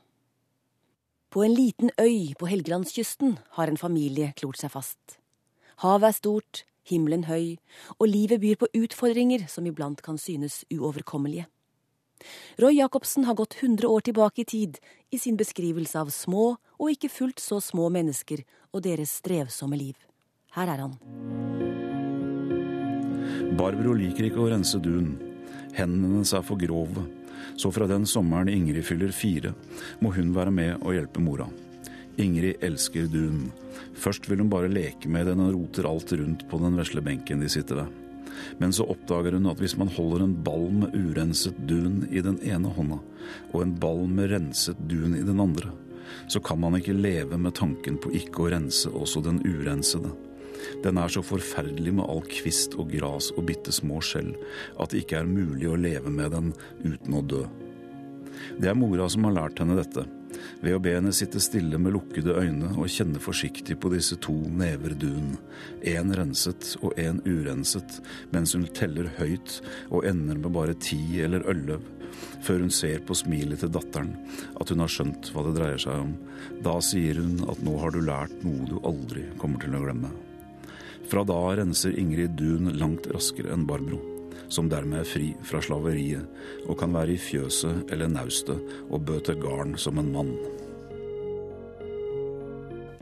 [1.30, 5.18] På en liten øy på Helgelandskysten har en familie klort seg fast.
[5.84, 7.58] Havet er stort, himmelen høy,
[7.98, 11.46] og livet byr på utfordringer som iblant kan synes uoverkommelige.
[12.56, 14.78] Roy Jacobsen har gått 100 år tilbake i tid
[15.12, 19.96] i sin beskrivelse av små og ikke fullt så små mennesker og deres strevsomme liv.
[20.56, 20.96] Her er han.
[23.56, 25.14] Barbro liker ikke å rense dun.
[25.76, 27.04] Hendene hennes er for grove.
[27.56, 29.52] Så fra den sommeren Ingrid fyller fire,
[30.00, 31.46] må hun være med og hjelpe mora.
[32.20, 33.50] Ingrid elsker dun.
[33.96, 37.44] Først vil hun bare leke med den og roter alt rundt på den vesle benken
[37.44, 38.02] de sitter ved.
[38.60, 42.36] Men så oppdager hun at hvis man holder en ball med urenset dun i den
[42.44, 42.98] ene hånda,
[43.52, 45.72] og en ball med renset dun i den andre,
[46.28, 50.12] så kan man ikke leve med tanken på ikke å rense også den urensede.
[50.84, 54.32] Den er så forferdelig med all kvist og gras og bitte små skjell
[54.80, 56.52] at det ikke er mulig å leve med den
[56.84, 57.44] uten å dø.
[58.56, 60.06] Det er mora som har lært henne dette,
[60.62, 64.34] ved å be henne sitte stille med lukkede øyne og kjenne forsiktig på disse to
[64.48, 65.36] never dun,
[65.82, 68.00] én renset og én urenset,
[68.32, 71.82] mens hun teller høyt og ender med bare ti eller elleve,
[72.44, 74.14] før hun ser på smilet til datteren
[74.60, 76.14] at hun har skjønt hva det dreier seg om.
[76.64, 80.12] Da sier hun at nå har du lært noe du aldri kommer til å glemme.
[81.06, 84.00] Fra da renser Ingrid Dun langt raskere enn Barbro,
[84.48, 89.36] som dermed er fri fra slaveriet og kan være i fjøset eller naustet og bøte
[89.40, 90.36] garn som en mann.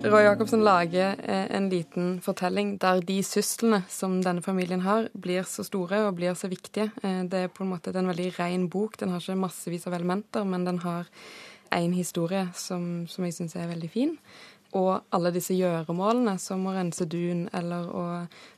[0.05, 5.47] Roy Jacobsen lager eh, en liten fortelling der de syslene som denne familien har, blir
[5.49, 6.91] så store og blir så viktige.
[7.01, 8.99] Eh, det er på en måte en veldig ren bok.
[9.01, 11.09] Den har ikke massevis av elementer, men den har
[11.73, 14.13] én historie som, som jeg syns er veldig fin.
[14.75, 18.05] Og alle disse gjøremålene, som å rense dun eller å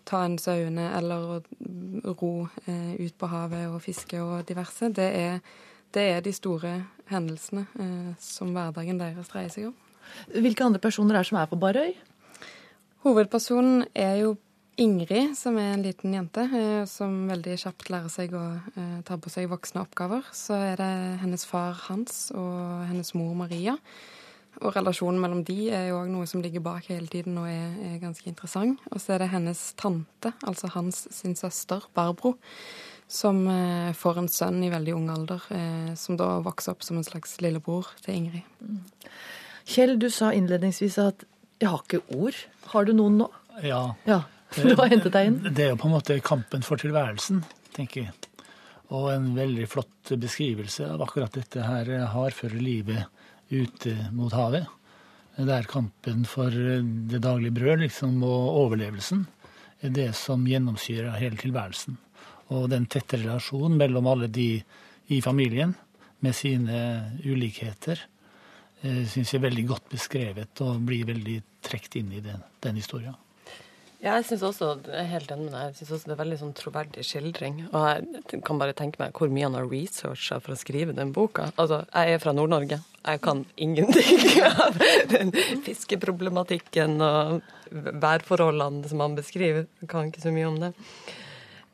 [0.08, 2.32] ta en sauene eller å ro
[2.64, 5.42] eh, ut på havet og fiske og diverse, det er,
[5.92, 6.72] det er de store
[7.12, 9.76] hendelsene eh, som hverdagen deres dreier seg om.
[10.32, 11.92] Hvilke andre personer er det som er på Barøy?
[13.04, 14.36] Hovedpersonen er jo
[14.76, 18.42] Ingrid, som er en liten jente eh, som veldig kjapt lærer seg å
[18.76, 20.26] eh, ta på seg voksne oppgaver.
[20.36, 23.78] Så er det hennes far Hans og hennes mor Maria.
[24.62, 27.72] Og relasjonen mellom de er jo òg noe som ligger bak hele tiden og er,
[27.90, 28.80] er ganske interessant.
[28.92, 32.36] Og så er det hennes tante, altså hans sin søster, Barbro,
[33.08, 36.98] som eh, får en sønn i veldig ung alder, eh, som da vokser opp som
[36.98, 38.78] en slags lillebror til Ingrid.
[39.66, 41.26] Kjell, du sa innledningsvis at
[41.60, 42.46] 'jeg har ikke ord'.
[42.72, 43.30] Har du noen nå?
[43.62, 43.94] Ja.
[44.06, 44.22] Ja,
[44.56, 45.54] Du har hentet deg inn?
[45.54, 48.12] Det er jo på en måte kampen for tilværelsen, tenker jeg.
[48.94, 53.06] Og en veldig flott beskrivelse av akkurat dette her hardføre livet
[53.50, 54.66] ute mot havet.
[55.36, 59.26] Det er kampen for det daglige brød liksom, og overlevelsen
[59.84, 61.98] er det som gjennomsyrer hele tilværelsen.
[62.56, 64.62] Og den tette relasjonen mellom alle de
[65.12, 65.74] i familien
[66.24, 66.78] med sine
[67.26, 68.00] ulikheter
[68.82, 73.16] syns jeg er veldig godt beskrevet og blir veldig trukket inn i den, den historien.
[74.04, 77.62] Ja, jeg synes også, synes også det er veldig sånn troverdig skildring.
[77.70, 81.14] Og jeg kan bare tenke meg hvor mye han har researcha for å skrive den
[81.16, 81.48] boka.
[81.56, 82.78] Altså, jeg er fra Nord-Norge.
[83.06, 84.76] Jeg kan ingenting av
[85.12, 85.32] den
[85.64, 87.40] fiskeproblematikken og
[87.72, 89.64] værforholdene som han beskriver.
[89.80, 90.74] Jeg kan ikke så mye om det.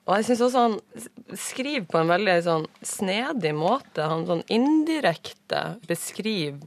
[0.06, 0.78] Og jeg syns også han
[1.38, 4.06] skriver på en veldig sånn snedig måte.
[4.06, 6.62] Han sånn indirekte beskriver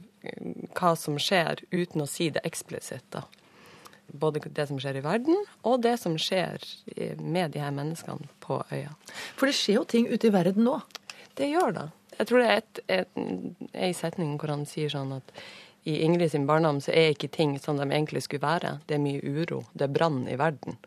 [0.76, 3.06] hva som skjer, uten å si det eksplisitt.
[3.14, 3.24] da.
[4.12, 6.62] Både det som skjer i verden, og det som skjer
[7.18, 8.94] med de her menneskene på øya.
[9.34, 10.78] For det skjer jo ting ute i verden nå?
[11.36, 11.86] Det gjør det.
[12.16, 13.22] Jeg tror det er et, et,
[13.74, 15.34] en setning hvor han sier sånn at
[15.86, 18.78] i Ingrid sin barndom så er ikke ting som de egentlig skulle være.
[18.88, 19.60] Det er mye uro.
[19.72, 20.78] Det er brann i verden.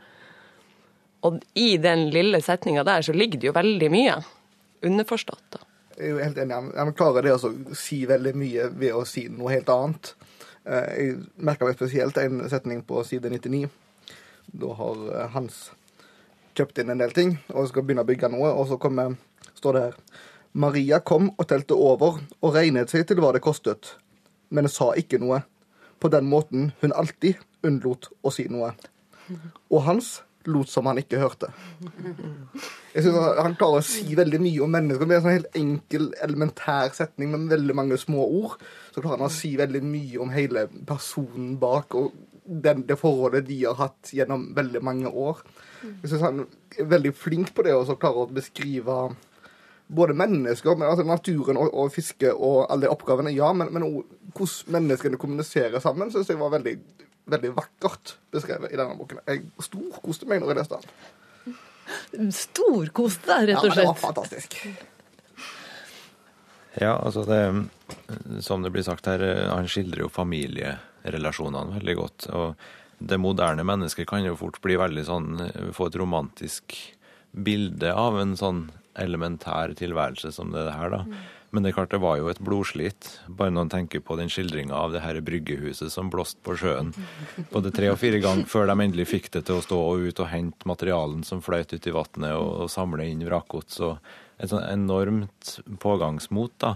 [1.28, 4.18] Og i den lille setninga der så ligger det jo veldig mye
[4.84, 5.46] underforstått.
[5.56, 5.62] da.
[5.96, 6.60] Jeg er jo helt enig.
[6.76, 10.14] Han klarer det å si veldig mye ved å si noe helt annet.
[10.66, 13.70] Jeg merka meg spesielt en setning på side 99.
[14.60, 15.70] Da har Hans
[16.58, 19.16] kjøpt inn en del ting og skal begynne å bygge noe, og så kommer,
[19.58, 19.98] står det her
[20.60, 23.94] Maria kom og telte over og regnet seg til hva det kostet,
[24.50, 25.44] men sa ikke noe.
[26.00, 28.72] På den måten hun alltid unnlot å si noe.
[29.70, 31.50] Og Hans lot som han ikke hørte.
[32.94, 36.10] Jeg synes Han klarer å si veldig mye om mennesker med en sånn helt enkel,
[36.24, 38.58] elementær setning med veldig mange små ord.
[38.94, 42.14] Så klarer han å si veldig mye om hele personen bak og
[42.50, 45.44] den, det forholdet de har hatt gjennom veldig mange år.
[45.84, 46.46] Jeg synes Han
[46.78, 49.02] er veldig flink på det og så klarer å beskrive
[49.90, 53.86] både mennesker, men altså naturen og, og fiske og alle de oppgavene, ja, men, men
[54.38, 56.76] hvordan menneskene kommuniserer sammen, syns jeg var veldig
[57.32, 59.22] veldig vakkert beskrevet i denne boken.
[59.28, 62.30] Jeg storkoste meg når jeg leste den.
[62.36, 63.78] Storkoste deg, rett og slett.
[63.78, 64.60] Ja, det var fantastisk.
[66.80, 67.42] Ja, altså det
[68.46, 72.28] Som det blir sagt her, han skildrer jo familierelasjonene veldig godt.
[72.30, 72.56] Og
[73.00, 75.30] det moderne mennesket kan jo fort bli veldig sånn
[75.76, 76.76] Få et romantisk
[77.32, 78.64] bilde av en sånn
[79.00, 81.20] elementær tilværelse som det er her, da.
[81.50, 83.08] Men det er klart det var jo et blodslit.
[83.28, 86.92] Bare når en tenker på den skildringa av det her bryggehuset som blåste på sjøen
[87.50, 90.30] både tre og fire ganger før de endelig fikk det til å stå ut og
[90.30, 93.82] hente materialen som fløyt ut i vannet, og, og samle inn vrakgods.
[94.40, 96.76] Et sånn enormt pågangsmot, da.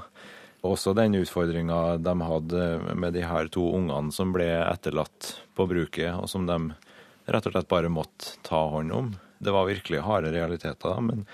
[0.64, 6.16] Også den utfordringa de hadde med de her to ungene som ble etterlatt på bruket,
[6.16, 6.58] og som de
[7.28, 9.10] rett og slett bare måtte ta hånd om.
[9.44, 11.02] Det var virkelig harde realiteter.
[11.02, 11.26] men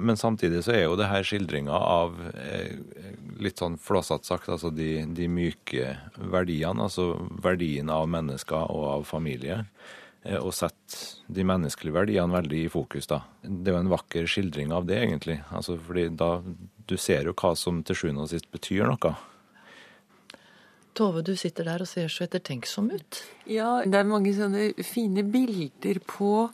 [0.00, 2.78] men samtidig så er jo det her skildringa av eh,
[3.40, 6.86] litt sånn flåsete sagt, altså de, de, myke verdiene.
[6.88, 9.62] Altså verdien av mennesker og av familie.
[10.22, 13.22] Eh, og sette de menneskelige verdiene veldig i fokus, da.
[13.42, 15.40] Det er jo en vakker skildring av det, egentlig.
[15.50, 16.38] Altså fordi da
[16.90, 19.12] Du ser jo hva som til sjuende og sist betyr noe.
[20.98, 23.20] Tove, du sitter der og ser så ettertenksom ut.
[23.46, 26.48] Ja, det er mange sånne fine bilder på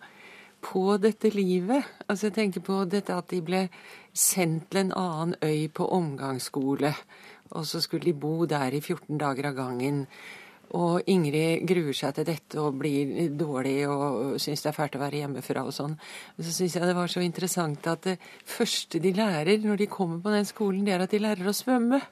[0.66, 1.84] på dette livet.
[2.08, 3.66] Altså Jeg tenker på dette at de ble
[4.16, 6.92] sendt til en annen øy på omgangsskole.
[7.54, 10.04] Og så skulle de bo der i 14 dager av gangen.
[10.74, 15.02] Og Ingrid gruer seg til dette og blir dårlig og syns det er fælt å
[15.04, 15.94] være hjemmefra og sånn.
[16.34, 18.16] Og så syns jeg det var så interessant at det
[18.50, 21.54] første de lærer når de kommer på den skolen, det er at de lærer å
[21.54, 22.02] svømme.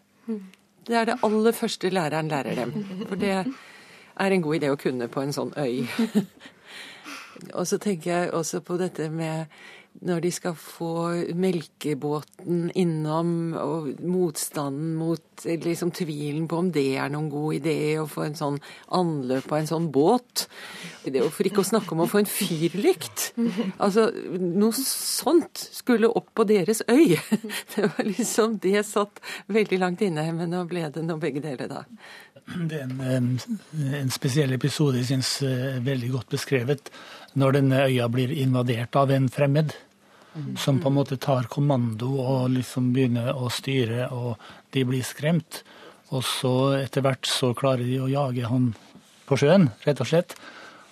[0.86, 2.74] Det er det aller første læreren lærer dem.
[3.08, 5.82] For det er en god idé å kunne på en sånn øy.
[7.54, 9.46] Og så tenker jeg også på dette med
[10.02, 10.94] når de skal få
[11.38, 18.08] melkebåten innom, og motstanden mot liksom tvilen på om det er noen god idé å
[18.10, 18.58] få en sånn
[18.96, 20.46] anløp av en sånn båt.
[21.04, 23.30] Det er For ikke å snakke om å få en fyrlykt.
[23.78, 24.08] Altså,
[24.40, 27.14] noe sånt skulle opp på deres øy.
[27.74, 31.70] Det var liksom Det satt veldig langt inne, men nå ble det nå begge deler,
[31.70, 31.84] da.
[32.70, 33.34] Det er en,
[34.00, 36.90] en spesiell episode jeg syns er veldig godt beskrevet
[37.40, 39.74] når denne øya blir invadert av en fremmed.
[40.58, 44.34] Som på en måte tar kommando og liksom begynner å styre, og
[44.74, 45.60] de blir skremt.
[46.10, 48.72] Og så etter hvert så klarer de å jage han
[49.28, 50.34] på sjøen, rett og slett.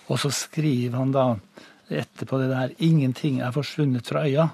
[0.07, 1.25] Og så skriver han da
[1.91, 4.47] etterpå det der ingenting er forsvunnet fra øya.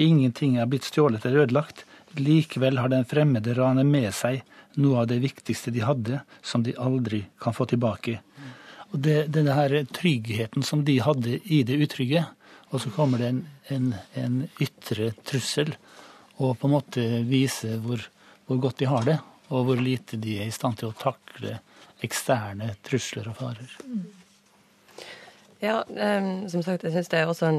[0.00, 1.84] Ingenting er blitt stjålet eller ødelagt.
[2.16, 4.40] Likevel har den fremmede ranet med seg
[4.78, 8.20] noe av det viktigste de hadde, som de aldri kan få tilbake.
[8.90, 12.26] Og det, Denne her tryggheten som de hadde i det utrygge,
[12.70, 13.42] og så kommer det en,
[13.74, 15.74] en, en ytre trussel
[16.40, 18.02] og på en måte vise hvor,
[18.46, 19.18] hvor, godt de har det,
[19.50, 21.58] og hvor lite de er i stand til å takle
[22.04, 23.74] eksterne trusler og farer.
[25.60, 27.58] Ja, um, som sagt, jeg syns det er også en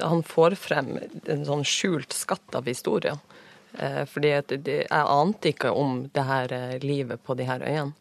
[0.00, 0.94] Han får frem
[1.28, 3.18] en sånn skjult skatt av historier.
[3.78, 7.92] Uh, fordi at jeg ante ikke om det her eh, livet på de her øyene.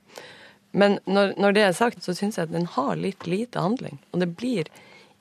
[0.72, 3.98] Men når, når, det er sagt, så syns jeg at den har litt lite handling.
[4.14, 4.70] Og det blir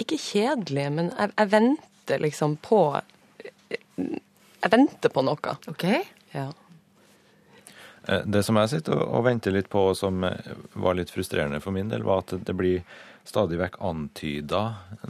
[0.00, 2.80] ikke kjedelig, men jeg, jeg venter liksom på
[3.68, 5.54] Jeg venter på noe.
[5.70, 5.86] Ok.
[6.34, 6.50] Ja.
[8.08, 11.60] Eh, det som jeg sitter og venter litt på, og som eh, var litt frustrerende
[11.64, 12.82] for min del, var at det blir
[13.28, 14.62] stadig vekk antyda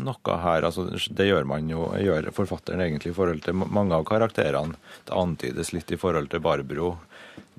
[0.02, 0.66] noe her.
[0.66, 4.78] Altså, det gjør man jo, gjør forfatteren egentlig i forhold til mange av karakterene.
[5.06, 6.96] Det antydes litt i forhold til Barbro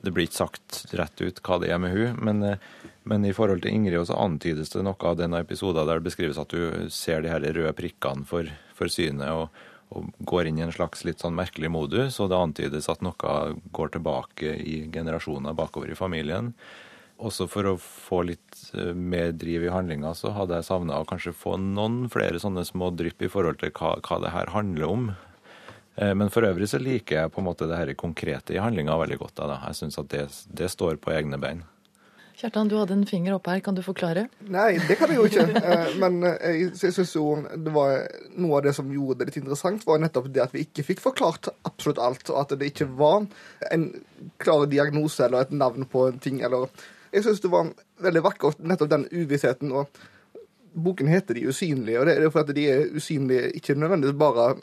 [0.02, 2.43] det blir ikke sagt rett ut hva det er med hun, men,
[3.08, 6.39] men i forhold til Ingrid så antydes det noe av denne episoden der det beskrives
[6.39, 10.65] at du ser de her røde prikkene for, for synet og, og, går inn i
[10.67, 13.39] en slags litt sånn merkelig modus, og det antydes at noe
[13.76, 16.54] går tilbake i generasjoner bakover i familien.
[17.20, 21.08] Også for å få litt eh, mer driv i handlinga, så hadde jeg savna å
[21.08, 24.88] kanskje få noen flere sånne små drypp i forhold til hva, hva det her handler
[24.88, 25.10] om.
[26.00, 28.96] Eh, men for øvrig så liker jeg på en måte det her konkrete i handlinga
[29.02, 29.36] veldig godt.
[29.42, 29.60] Da.
[29.68, 31.66] Jeg syns at det, det, står på egne bein.
[32.40, 33.64] Kjartan, du hadde en finger oppe her.
[33.66, 34.30] Kan du forklare?
[34.48, 35.48] Nei, det kan jeg jo ikke.
[35.70, 38.06] Eh, men eh, jeg syns jo det var
[38.40, 41.04] noe av det som gjorde det litt interessant, var nettopp det at vi ikke fikk
[41.04, 42.32] forklart absolutt alt.
[42.32, 43.28] Og at det ikke var
[43.74, 43.90] en
[44.40, 46.40] klar diagnose eller et navn på en ting.
[46.48, 46.72] eller...
[47.14, 47.72] Jeg syns det var
[48.04, 49.72] veldig vakkert, nettopp den uvissheten.
[49.72, 49.88] og
[50.74, 54.56] Boken heter De usynlige, og det er fordi de er usynlige ikke nødvendigvis bare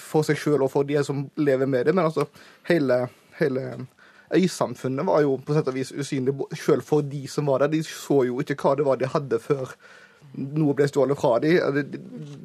[0.00, 1.94] for seg sjøl og for de som lever med det.
[1.94, 2.26] Men altså,
[2.68, 3.06] hele,
[3.38, 3.86] hele
[4.34, 7.74] øysamfunnet var jo på sett og vis usynlig sjøl for de som var der.
[7.76, 9.76] De så jo ikke hva det var de hadde før
[10.34, 11.60] noe ble stjålet fra dem.
[11.76, 11.84] De,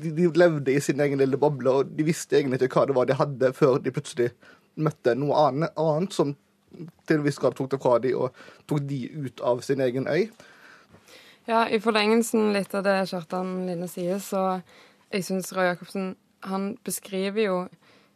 [0.03, 2.97] de, de, levde i sin egen lille boble, og de visste egentlig ikke hva det
[2.97, 4.30] var de hadde, før de plutselig
[4.80, 6.36] møtte noe annet, annet som
[7.07, 8.36] til en viss grad tok det fra de og
[8.70, 10.30] tok de ut av sin egen øy.
[11.49, 14.61] Ja, i forlengelsen litt av det Kjartan Line sier, så
[15.09, 16.11] jeg syns Roy Jacobsen
[16.45, 17.55] han beskriver jo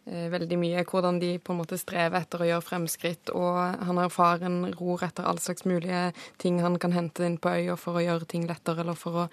[0.05, 3.99] eh, veldig mye hvordan de på en måte strever etter å gjøre fremskritt, og han
[3.99, 7.97] har en ror etter all slags mulige ting han kan hente inn på øya for
[7.97, 9.27] å gjøre ting lettere, eller for å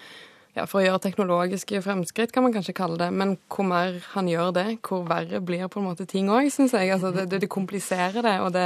[0.51, 3.07] ja, for å gjøre teknologiske fremskritt, kan man kanskje kalle det.
[3.15, 6.75] Men hvor mer han gjør det, hvor verre blir på en måte ting òg, syns
[6.75, 6.91] jeg.
[6.91, 8.65] Altså, det, det, kompliserer det, og det,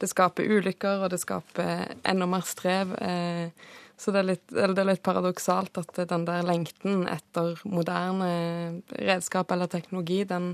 [0.00, 2.94] det, skaper ulykker, og det skaper enda mer strev.
[3.02, 8.30] Eh, så det er, litt, det er litt paradoksalt at den der lengten etter moderne
[8.94, 10.52] redskap eller teknologi, den,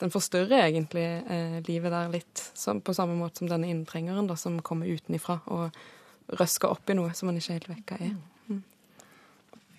[0.00, 2.48] den forstørrer egentlig eh, livet der litt.
[2.84, 5.82] På samme måte som denne inntrengeren da, som kommer utenifra og
[6.40, 8.20] røsker opp i noe som man ikke helt vet hva er.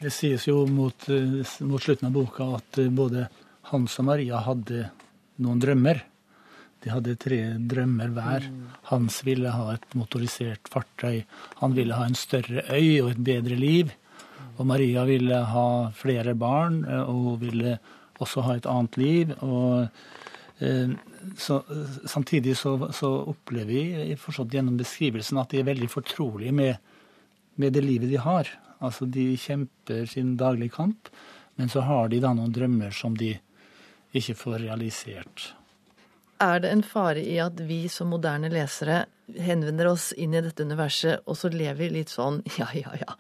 [0.03, 3.29] Det sies jo mot, eh, mot, slutten av boka at eh, både
[3.69, 4.89] Hans og Maria hadde
[5.39, 6.01] noen drømmer.
[6.83, 7.37] De hadde tre
[7.71, 8.49] drømmer hver.
[8.89, 11.21] Hans ville ha et motorisert fartøy.
[11.61, 13.93] Han ville ha en større øy og et bedre liv.
[14.57, 17.77] Og Maria ville ha flere barn eh, og ville
[18.19, 19.31] også ha et annet liv.
[19.39, 19.87] Og,
[21.35, 21.55] så,
[22.07, 26.77] samtidig så, så, opplever vi forstått gjennom beskrivelsen at de er veldig fortrolige med,
[27.59, 28.51] med det livet de har.
[28.83, 31.09] Altså de kjemper sin daglige kamp,
[31.55, 33.35] men så har de da noen drømmer som de
[34.13, 35.53] ikke får realisert.
[36.43, 39.05] Er det en fare i at vi som moderne lesere
[39.39, 43.15] henvender oss inn i dette universet, og så lever vi litt sånn ja, ja, ja,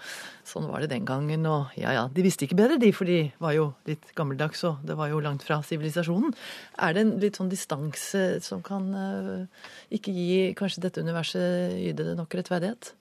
[0.47, 2.03] sånn var det den gangen, og ja, ja.
[2.11, 5.21] De visste ikke bedre, de, for de var jo litt gammeldags, og det var jo
[5.23, 6.35] langt fra sivilisasjonen.
[6.83, 12.17] Er det en litt sånn distanse som kan uh, ikke gi kanskje dette universet yde
[12.19, 12.91] nok rettferdighet?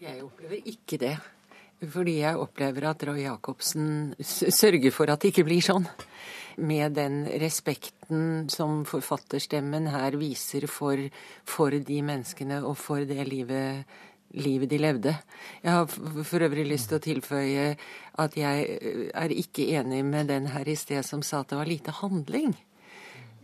[0.00, 1.16] Jeg opplever ikke det.
[1.76, 5.84] Fordi jeg opplever at Roy Jacobsen sørger for at det ikke blir sånn.
[6.56, 10.96] Med den respekten som forfatterstemmen her viser for,
[11.44, 13.84] for de menneskene og for det livet,
[14.32, 15.12] livet de levde.
[15.60, 15.90] Jeg har
[16.24, 17.66] for øvrig lyst til å tilføye
[18.24, 18.78] at jeg
[19.12, 22.54] er ikke enig med den her i sted som sa at det var lite handling.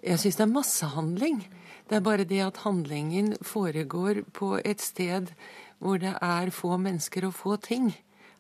[0.01, 1.43] Jeg syns det er masse handling.
[1.91, 5.35] Det er bare det at handlingen foregår på et sted
[5.83, 7.93] hvor det er få mennesker og få ting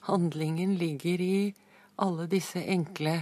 [0.08, 1.54] handlingen ligger i
[2.02, 3.14] alle disse enkle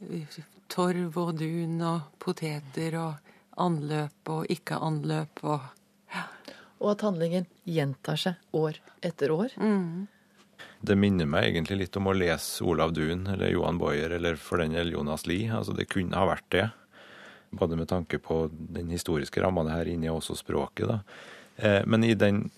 [0.00, 3.32] eh, torv og dun og poteter og
[3.62, 5.72] anløp og ikke-anløp og
[6.12, 6.26] ja.
[6.76, 9.54] Og at handlingen gjentar seg år etter år.
[9.56, 10.08] Mm.
[10.86, 14.60] Det minner meg egentlig litt om å lese Olav Duun eller Johan Boyer eller for
[14.60, 15.48] den del Jonas Lie.
[15.48, 16.66] Altså, det kunne ha vært det.
[17.56, 20.90] Både med tanke på den historiske ramma her inne, og også språket.
[20.90, 21.00] da.
[21.56, 22.50] Eh, men i den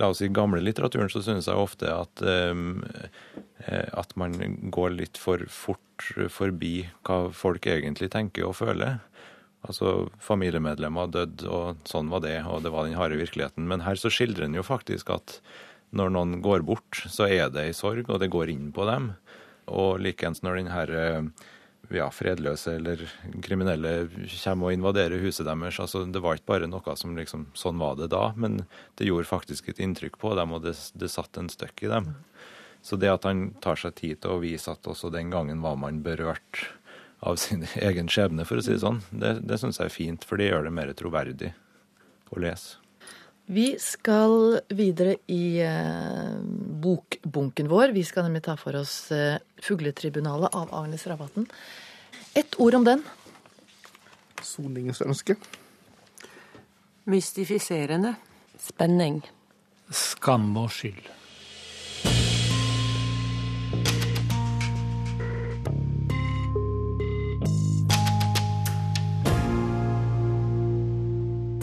[0.00, 4.36] la oss si, gamle litteraturen så synes jeg ofte at, eh, at man
[4.72, 5.78] går litt for fort
[6.32, 9.00] forbi hva folk egentlig tenker og føler.
[9.62, 13.68] Altså, Familiemedlemmer døde, og sånn var det, og det var den harde virkeligheten.
[13.70, 15.38] Men her så skildrer en jo faktisk at
[15.94, 19.12] når noen går bort, så er det ei sorg, og det går inn på dem.
[19.70, 21.28] Og likeens når den her eh,
[21.96, 23.02] ja, fredløse eller
[23.44, 23.92] kriminelle
[24.42, 25.80] kommer og invaderer huset deres.
[25.82, 28.64] Altså, det var ikke bare noe som liksom Sånn var det da, men
[28.98, 32.12] det gjorde faktisk et inntrykk på dem, og det, det satt en støkk i dem.
[32.82, 35.78] Så det at han tar seg tid til å vise at også den gangen var
[35.78, 36.64] man berørt
[37.22, 40.26] av sin egen skjebne, for å si det sånn, det, det syns jeg er fint,
[40.26, 41.52] for det gjør det mer troverdig
[42.32, 42.81] å lese.
[43.52, 46.36] Vi skal videre i eh,
[46.84, 47.92] bokbunken vår.
[47.92, 51.46] Vi skal nemlig ta for oss eh, 'Fugletribunalet' av Agnes Rabatten.
[52.34, 53.02] Ett ord om den.
[54.42, 55.36] Soningsønske.
[57.04, 58.14] Mystifiserende.
[58.56, 59.20] Spenning.
[59.90, 61.21] Skam og skyld.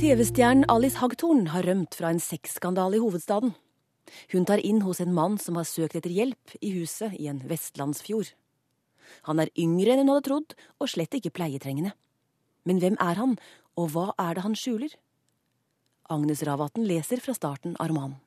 [0.09, 3.51] TV-stjernen Alice Hagtorn har rømt fra en sexskandale i hovedstaden.
[4.31, 7.43] Hun tar inn hos en mann som har søkt etter hjelp i huset i en
[7.45, 8.31] vestlandsfjord.
[9.29, 11.93] Han er yngre enn hun hadde trodd, og slett ikke pleietrengende.
[12.65, 13.37] Men hvem er han,
[13.77, 14.97] og hva er det han skjuler?
[16.09, 18.17] Agnes Ravatn leser fra starten av romanen.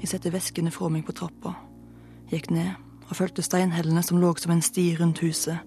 [0.00, 1.58] Jeg setter veskene fra meg på trappa,
[2.32, 2.72] gikk ned
[3.10, 5.60] og fulgte steinhellene som lå som en sti rundt huset.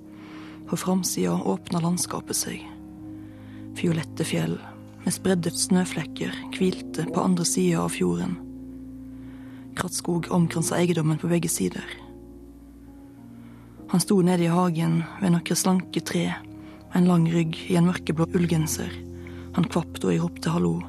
[0.66, 2.66] På framsida åpna landskapet seg.
[3.76, 4.56] Fiolette fjell
[5.04, 8.38] med spredde snøflekker hvilte på andre sida av fjorden.
[9.76, 11.84] Krattskog omkransa eiendommen på begge sider.
[13.92, 16.30] Han sto nede i hagen ved noen slanke tre,
[16.96, 18.94] en lang rygg i en mørkeblå ullgenser.
[19.60, 20.80] Han kvapp da jeg ropte hallo.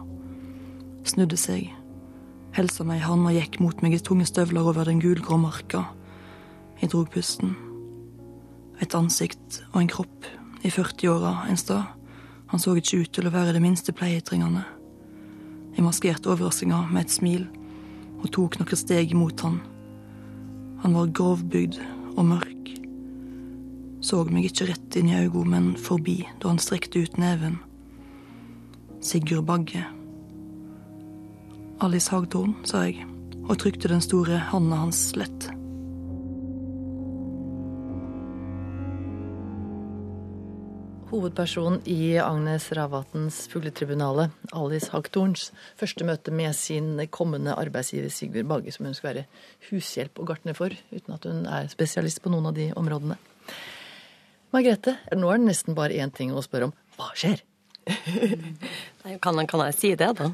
[1.06, 1.68] Snudde seg,
[2.56, 5.88] helsa meg i handa gikk mot meg i tunge støvler over den gulgrå marka.
[6.80, 7.56] Jeg drog pusten.
[8.80, 10.30] Et ansikt og en kropp
[10.62, 11.95] i 40-åra en stad.
[12.50, 14.62] Han så ikke ut til å være det minste pleietrengende.
[15.76, 17.46] Jeg maskerte overraskelsen med et smil
[18.22, 19.58] og tok noen steg mot han.
[20.84, 21.80] Han var grovbygd
[22.16, 22.70] og mørk.
[24.04, 27.58] Så meg ikke rett inn i øynene, men forbi da han strekte ut neven.
[29.02, 29.82] Sigurd Bagge.
[31.82, 33.04] Alice Hagtorn, sa jeg,
[33.46, 35.50] og trykte den store handa hans lett.
[41.06, 44.24] Hovedpersonen i Agnes Ravatns Fugletribunale,
[44.58, 49.26] Alice Hagtorns første møte med sin kommende arbeidsgiver Sigurd Bagge, som hun skal være
[49.68, 53.20] hushjelp og gartner for, uten at hun er spesialist på noen av de områdene.
[54.50, 56.74] Margrethe, nå er det nesten bare én ting å spørre om.
[56.98, 57.44] Hva skjer?
[59.22, 60.26] Kan, kan, jeg si det, da?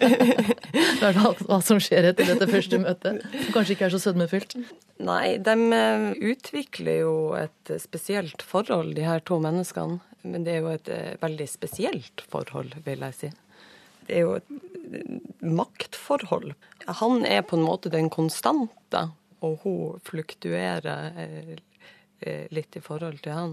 [1.12, 4.56] hva, hva som skjer etter dette første møtet, som kanskje ikke er så sødmefylt?
[5.04, 10.00] Nei, de eh, utvikler jo et spesielt forhold, de her to menneskene.
[10.24, 13.30] Men det er jo et eh, veldig spesielt forhold, vil jeg si.
[14.08, 14.48] Det er jo et
[14.96, 16.54] eh, maktforhold.
[17.02, 19.10] Han er på en måte den konstante,
[19.44, 21.12] og hun fluktuerer
[22.52, 23.52] litt i forhold til han.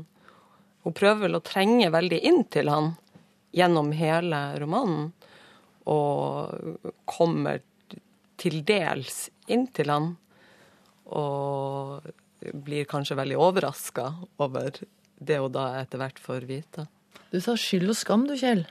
[0.84, 2.94] Hun prøver vel å trenge veldig inn til han
[3.56, 5.12] gjennom hele romanen,
[5.88, 7.62] og kommer
[8.38, 10.14] til dels inn til han,
[11.08, 12.04] og
[12.54, 14.10] blir kanskje veldig overraska
[14.44, 14.76] over
[15.18, 16.88] det hun da etter hvert får vite.
[17.32, 18.66] Du sa skyld og skam du, Kjell.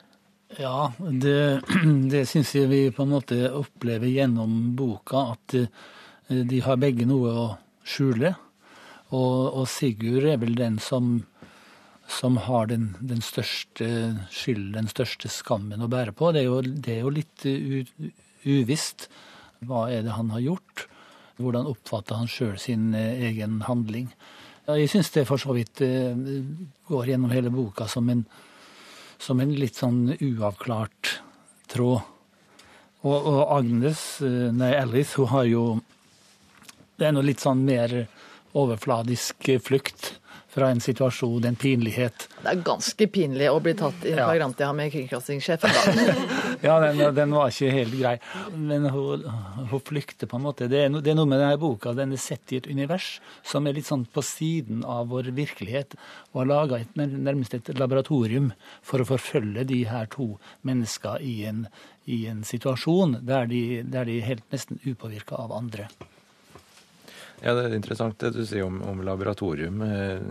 [0.60, 1.62] Ja, det,
[2.12, 7.08] det syns jeg vi på en måte opplever gjennom boka, at eh, de har begge
[7.08, 7.46] noe å
[7.86, 8.36] skjule.
[9.14, 11.18] Og, og Sigurd er vel den som
[12.08, 13.86] som har den, den største
[14.30, 16.30] skylden, den største skammen å bære på.
[16.32, 18.10] Det er jo, det er jo litt u,
[18.46, 19.08] uvisst.
[19.66, 20.86] Hva er det han har gjort?
[21.40, 24.10] Hvordan oppfatter han sjøl sin eh, egen handling?
[24.66, 26.14] Jeg syns det for så vidt eh,
[26.88, 28.24] går gjennom hele boka som en,
[29.18, 31.18] som en litt sånn uavklart
[31.72, 32.12] tråd.
[33.06, 35.66] Og, og Agnes, eh, nei Alice, hun har jo
[36.96, 37.92] Det er noe litt sånn mer
[38.56, 40.14] overfladisk flukt
[40.56, 42.28] fra en situasjon, en pinlighet.
[42.40, 46.14] Det er ganske pinlig å bli tatt i flagrantia med kringkastingssjefen, da.
[46.68, 48.14] ja, den, den, var ikke helt grei.
[48.56, 49.26] Men hun,
[49.68, 50.70] hun flykter på en måte.
[50.72, 51.92] Det er, no, det er, noe med denne boka.
[51.98, 55.98] Den er sett i et univers som er litt sånn på siden av vår virkelighet.
[56.32, 60.32] Og har laga nærmest et laboratorium for å forfølge de her to
[60.64, 61.66] menneskene i en,
[62.08, 65.90] i en situasjon der de, der de er helt nesten upåvirka av andre.
[67.44, 69.82] Ja, Det er interessant det du sier om, om laboratorium.
[69.84, 70.22] Eh,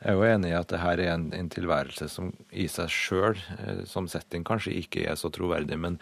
[0.00, 2.90] jeg er jo enig i at det her er en, en tilværelse som i seg
[2.90, 5.78] sjøl, eh, som setting, kanskje ikke er så troverdig.
[5.78, 5.98] men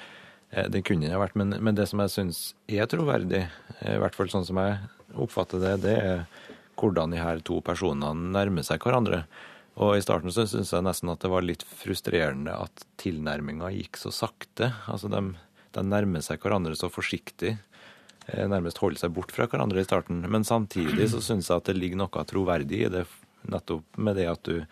[0.50, 1.36] eh, det kunne det vært.
[1.36, 3.44] Men, men det som jeg syns er troverdig,
[3.84, 4.78] i hvert fall sånn som jeg
[5.18, 6.24] oppfatter det, det er
[6.78, 9.24] hvordan de her to personene nærmer seg hverandre.
[9.78, 14.00] Og I starten så syns jeg nesten at det var litt frustrerende at tilnærminga gikk
[14.00, 14.72] så sakte.
[14.90, 15.22] Altså de,
[15.76, 17.56] de nærmer seg hverandre så forsiktig
[18.28, 20.20] nærmest holde seg bort fra hverandre i starten.
[20.28, 23.04] Men samtidig så syns jeg at det ligger noe troverdig i det,
[23.48, 24.64] nettopp med det at du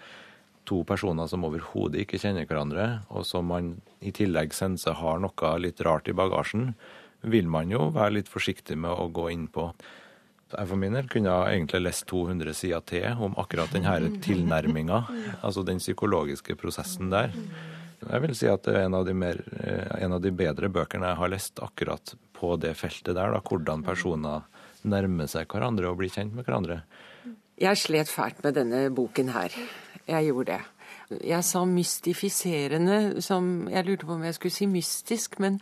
[0.66, 5.52] to personer som overhodet ikke kjenner hverandre, og som man i tillegg senser har noe
[5.62, 6.72] litt rart i bagasjen,
[7.26, 9.70] vil man jo være litt forsiktig med å gå inn på.
[10.52, 15.00] Jeg for min del kunne jeg egentlig lest 200 sider til om akkurat denne tilnærminga,
[15.40, 17.34] altså den psykologiske prosessen der.
[18.02, 20.68] Jeg vil si at det er en av de, mer, eh, en av de bedre
[20.72, 23.32] bøkene jeg har lest akkurat på det feltet der.
[23.32, 24.46] Da, hvordan personer
[24.86, 26.82] nærmer seg hverandre og blir kjent med hverandre.
[27.56, 29.54] Jeg slet fælt med denne boken her.
[30.06, 30.62] Jeg gjorde det.
[31.24, 35.60] Jeg sa mystifiserende som Jeg lurte på om jeg skulle si mystisk, men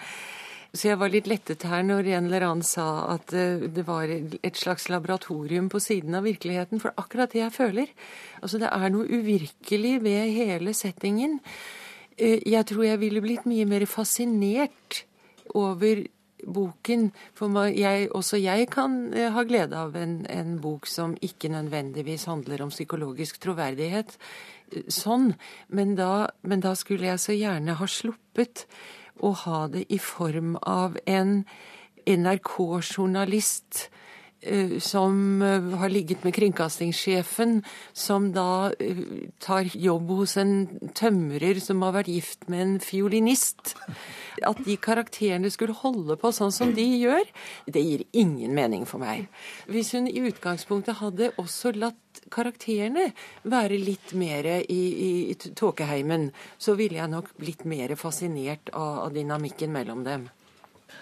[0.75, 4.11] så jeg var litt lettet her når en eller annen sa at eh, det var
[4.11, 6.83] et slags laboratorium på siden av virkeligheten.
[6.83, 7.93] For akkurat det jeg føler.
[8.43, 11.39] Altså det er noe uvirkelig ved hele settingen.
[12.17, 15.05] Eh, jeg tror jeg ville blitt mye mer fascinert
[15.55, 16.05] over
[16.45, 17.09] boken.
[17.35, 22.27] For jeg, også jeg kan eh, ha glede av en, en, bok som ikke nødvendigvis
[22.31, 24.17] handler om psykologisk troverdighet.
[24.73, 25.33] Eh, sånn.
[25.69, 28.67] Men da, men da skulle jeg så gjerne ha sluppet
[29.23, 31.43] å ha det i form av en
[32.05, 33.89] NRK-journalist
[34.81, 39.01] som eh, har ligget med kringkastingssjefen, som da eh,
[39.39, 40.55] tar jobb hos en
[40.95, 43.75] tømrer som har vært gift med en fiolinist.
[44.45, 47.25] At de karakterene skulle holde på sånn som de gjør,
[47.71, 49.29] det gir ingen mening for meg.
[49.71, 53.11] Hvis hun i utgangspunktet hadde også latt karakterene
[53.49, 54.83] være litt mer i,
[55.33, 60.29] i tåkeheimen, så ville jeg nok blitt mer fascinert av, av dynamikken mellom dem.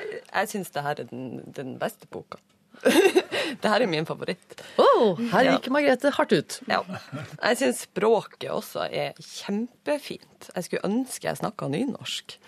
[0.00, 2.40] Jeg syns det her er den, den beste boka.
[3.62, 4.58] det her er min favoritt.
[4.80, 5.74] Oh, her gikk ja.
[5.76, 6.58] Margrethe hardt ut.
[6.70, 6.82] Ja.
[7.12, 10.50] Jeg syns språket også er kjempefint.
[10.54, 12.38] Jeg skulle ønske jeg snakka nynorsk.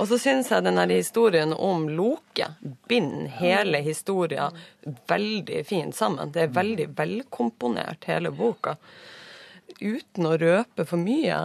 [0.00, 2.46] Og så syns jeg den historien om Loke
[2.88, 4.56] binder hele historien
[5.08, 6.32] veldig fint sammen.
[6.32, 8.78] Det er veldig velkomponert, hele boka.
[9.82, 11.42] Uten å røpe for mye,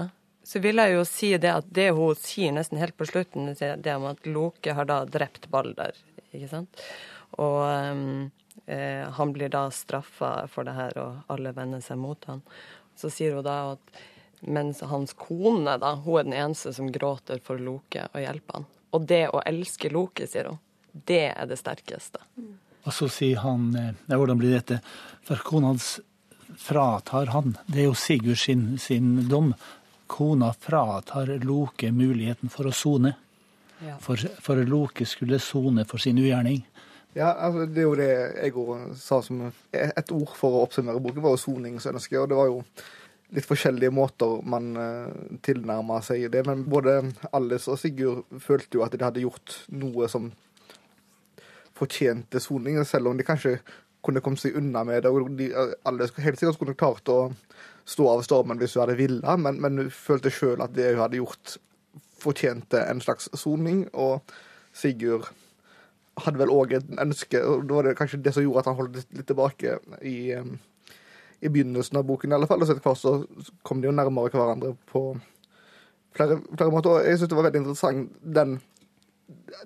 [0.48, 3.96] så vil jeg jo si det at det hun sier nesten helt på slutten, det
[3.98, 5.98] om at Loke har da drept Balder.
[6.32, 6.88] Ikke sant?
[7.36, 7.60] Og
[7.92, 8.32] um,
[8.66, 12.44] eh, han blir da straffa for det her, og alle vender seg mot han.
[12.98, 14.06] Så sier hun da at
[14.40, 18.68] Mens hans kone, da, hun er den eneste som gråter for Loke og hjelper han.
[18.94, 20.60] Og det å elske Loke, sier hun,
[20.94, 22.22] det er det sterkeste.
[22.86, 24.80] Og så sier han eh, ja, Hvordan blir dette?
[25.26, 25.98] For kona hans
[26.58, 27.58] fratar han.
[27.66, 29.52] Det er jo Sigurd sin, sin dom.
[30.08, 33.16] Kona fratar Loke muligheten for å sone.
[33.84, 33.98] Ja.
[34.02, 36.64] For, for Loke skulle sone for sin ugjerning.
[37.18, 41.02] Ja, altså, Det er jo det jeg òg sa som et ord for å oppsummere
[41.02, 42.20] boken, var jo soningsønske.
[42.22, 42.60] Og det var jo
[43.34, 45.10] litt forskjellige måter man uh,
[45.44, 46.44] tilnærma seg det.
[46.46, 47.00] Men både
[47.34, 50.30] Alice og Sigurd følte jo at de hadde gjort noe som
[51.78, 53.58] fortjente soning, selv om de kanskje
[54.06, 55.12] kunne kommet seg unna med det.
[55.12, 55.50] og de,
[55.90, 57.32] Alle helt sikkert kunne klart å
[57.88, 61.04] stå av stormen hvis hun hadde villet, men, men hun følte sjøl at det hun
[61.06, 61.58] hadde gjort,
[62.22, 63.88] fortjente en slags soning.
[63.94, 64.22] Og
[64.78, 65.30] Sigurd
[66.24, 68.78] hadde vel òg et ønske, og det var det kanskje det som gjorde at han
[68.80, 70.56] holdt litt, tilbake i, um,
[71.42, 72.62] i begynnelsen av boken, i alle fall.
[72.62, 75.04] Og så etter hvert så kom de jo nærmere hverandre på
[76.18, 76.96] flere, flere måter.
[76.96, 78.58] Og jeg syns det var veldig interessant den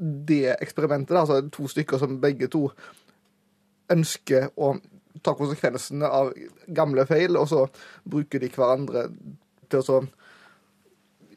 [0.02, 2.66] det eksperimentet, da, altså to stykker som begge to
[3.94, 4.74] ønsker å
[5.22, 6.32] ta konsekvensene av
[6.74, 7.66] gamle feil, og så
[8.10, 9.06] bruker de hverandre
[9.70, 10.00] til å så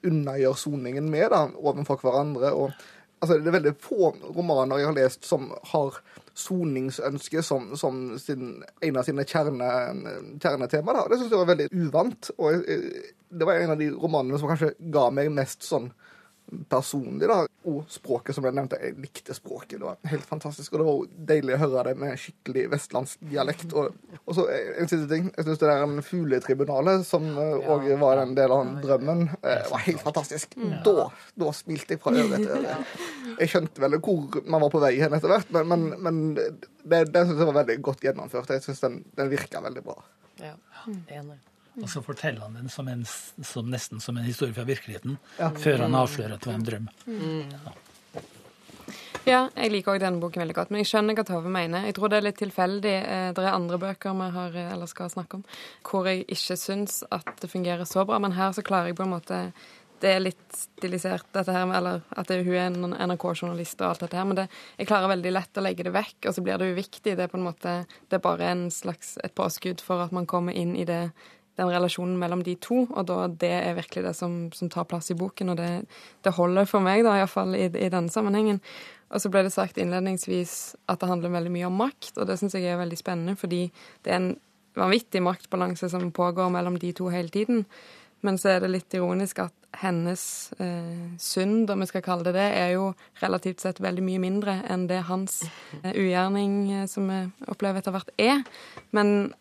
[0.04, 2.52] unnagjøre soningen med da, overfor hverandre.
[2.52, 2.72] og
[3.24, 5.98] altså, Det er veldig få romaner jeg har lest som har
[6.34, 9.68] soningsønske som, som sin, en av sine kjerne,
[10.42, 10.96] kjernetema.
[10.96, 11.04] Da.
[11.10, 12.30] Det syns jeg var veldig uvant.
[12.38, 15.92] og jeg, Det var en av de romanene som kanskje ga meg mest sånn
[16.68, 17.44] personlig, da.
[17.70, 19.78] Og språket som jeg nevnte, jeg likte språket.
[19.78, 20.74] Det var helt fantastisk.
[20.74, 23.72] Og det var deilig å høre det med skikkelig vestlandsk dialekt.
[23.72, 25.30] Og, og så en siste ting.
[25.32, 27.98] Jeg syns det der en fugletribunalet, som òg ja.
[28.00, 30.58] var en del av drømmen, uh, var helt fantastisk.
[30.84, 31.08] Da,
[31.40, 32.76] da smilte jeg fra øre til øre.
[33.40, 37.06] Jeg skjønte vel hvor man var på vei hen etter hvert, men, men, men det,
[37.08, 38.52] det syns jeg var veldig godt gjennomført.
[38.58, 39.98] Jeg syns den, den virka veldig bra.
[40.42, 40.54] Ja,
[41.08, 41.40] enig.
[41.82, 43.02] Og så forteller han den som, en,
[43.42, 45.50] som nesten som en historie fra virkeligheten, ja.
[45.58, 46.88] før han avslører at det var en drøm.
[47.06, 47.50] Mm.
[47.50, 47.74] Ja.
[49.26, 49.40] ja.
[49.56, 51.88] jeg liker òg denne boken veldig godt, men jeg skjønner hva Tove mener.
[51.88, 52.96] Jeg tror det er litt tilfeldig.
[53.02, 55.46] Eh, det er andre bøker vi har, eh, eller skal snakke om,
[55.88, 59.08] hvor jeg ikke syns at det fungerer så bra, men her så klarer jeg på
[59.08, 59.46] en måte
[60.04, 64.02] det er litt stilisert, dette her, eller at det, hun er en NRK-journalist og alt
[64.04, 64.46] dette her, men det,
[64.76, 67.14] jeg klarer veldig lett å legge det vekk, og så blir det uviktig.
[67.14, 67.76] Det er på en måte,
[68.10, 71.06] det er bare en slags, et påskudd for at man kommer inn i det
[71.58, 75.12] den relasjonen mellom de to, og da det er virkelig det som, som tar plass
[75.14, 75.52] i boken.
[75.52, 75.70] Og det,
[76.26, 78.60] det holder for meg, da, iallfall i, i denne sammenhengen.
[79.14, 82.40] Og så ble det sagt innledningsvis at det handler veldig mye om makt, og det
[82.40, 83.68] syns jeg er veldig spennende, fordi
[84.02, 84.32] det er en
[84.74, 87.62] vanvittig maktbalanse som pågår mellom de to hele tiden.
[88.24, 92.34] Men så er det litt ironisk at hennes eh, synd, om vi skal kalle det
[92.36, 95.42] det, er jo relativt sett veldig mye mindre enn det hans
[95.82, 98.40] eh, ugjerning, eh, som vi opplever etter hvert, er.
[98.96, 99.34] Men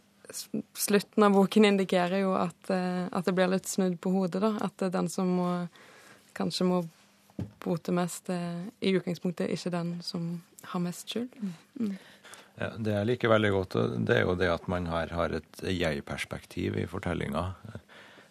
[0.77, 4.53] slutten av boken indikerer jo at, eh, at, det blir litt snudd på hodet, da.
[4.65, 5.49] At det er den som må,
[6.37, 6.81] kanskje må
[7.63, 10.35] bote mest, er i utgangspunktet ikke den som
[10.73, 11.33] har mest skyld.
[11.79, 11.95] Mm.
[12.59, 15.63] Ja, det jeg liker veldig godt, det er jo det at man her har et
[15.65, 17.47] jeg-perspektiv i fortellinga.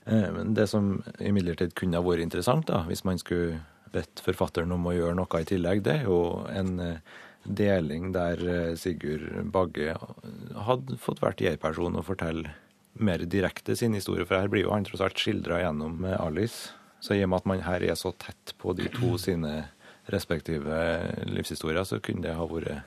[0.06, 3.58] Men det som imidlertid kunne ha vært interessant, da, hvis man skulle
[3.92, 6.18] bedt forfatteren om å gjøre noe i tillegg, det er jo
[6.50, 9.96] en eh, deling der eh, Sigurd Bagge
[10.66, 12.54] hadde fått vært jeg-person og fortelle
[13.02, 14.26] mer direkte sin historie.
[14.28, 16.72] For her blir jo han tross alt skildra gjennom Alice.
[17.02, 19.64] Så i og med at man her er så tett på de to sine
[20.12, 20.76] respektive
[21.30, 22.82] livshistorier, så kunne det ha vært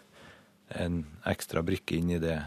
[0.79, 2.37] en ekstra brikke inn i det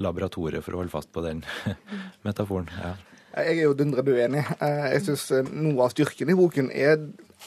[0.00, 1.42] laboratoriet, for å holde fast på den
[2.26, 2.70] metaforen.
[2.80, 2.94] Ja.
[3.30, 4.42] Jeg er jo dundrende uenig.
[4.58, 6.96] Eh, jeg syns noe av styrken i boken er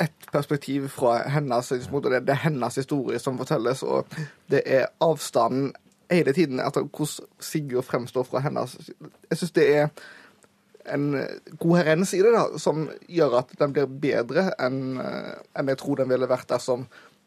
[0.01, 3.83] ett perspektiv fra hennes synspunkt, og det, er hennes historie som fortelles.
[3.83, 4.09] Og
[4.51, 5.73] det er avstanden
[6.11, 8.75] hele tiden etter hvordan Sigurd fremstår fra hennes
[9.31, 9.87] Jeg syns det er
[10.93, 11.13] en
[11.61, 16.11] koherens i det da, som gjør at den blir bedre enn en jeg tror den
[16.11, 16.83] ville vært dersom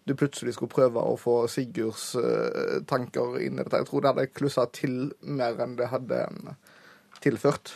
[0.07, 3.81] du plutselig skulle prøve å få Sigurds uh, tanker inn i dette.
[3.81, 6.21] Jeg tror det hadde klussa til mer enn det hadde
[7.25, 7.73] tilført.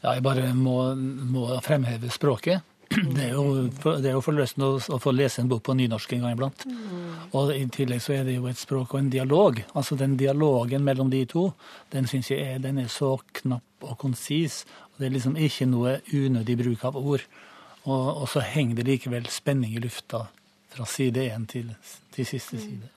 [0.00, 2.64] Ja, jeg bare må, må fremheve språket.
[3.14, 3.68] Det er jo,
[4.02, 6.64] det er jo forløsende å, få lese en bok på nynorsk en gang iblant.
[6.66, 7.10] Mm.
[7.38, 9.60] Og i tillegg så er det jo et språk og en dialog.
[9.78, 11.52] Altså den dialogen mellom de to,
[11.94, 13.12] den syns jeg er, den er så
[13.42, 14.64] knapp og konsis.
[14.90, 17.26] Og det er liksom ikke noe unødig bruk av ord.
[17.86, 20.24] Og, og så henger det likevel spenning i lufta
[20.70, 21.70] fra side én til,
[22.14, 22.64] til siste mm.
[22.64, 22.90] side.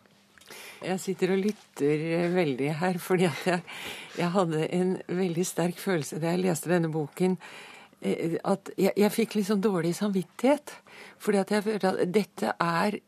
[0.84, 2.02] Jeg sitter og lytter
[2.34, 3.62] veldig her, fordi jeg,
[4.18, 7.38] jeg hadde en veldig sterk følelse da jeg leste denne boken
[8.04, 10.76] at jeg, jeg fikk litt sånn dårlig samvittighet.
[11.24, 13.00] Fordi at jeg følte at dette er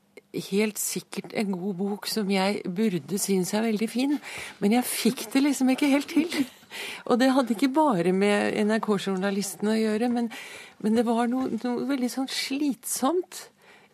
[0.51, 4.17] helt sikkert en god bok som jeg burde synes er veldig fin.
[4.59, 6.45] Men jeg fikk det liksom ikke helt til.
[7.09, 10.31] Og det hadde ikke bare med NRK-journalisten å gjøre, men,
[10.83, 13.45] men det var noe, noe, veldig sånn slitsomt.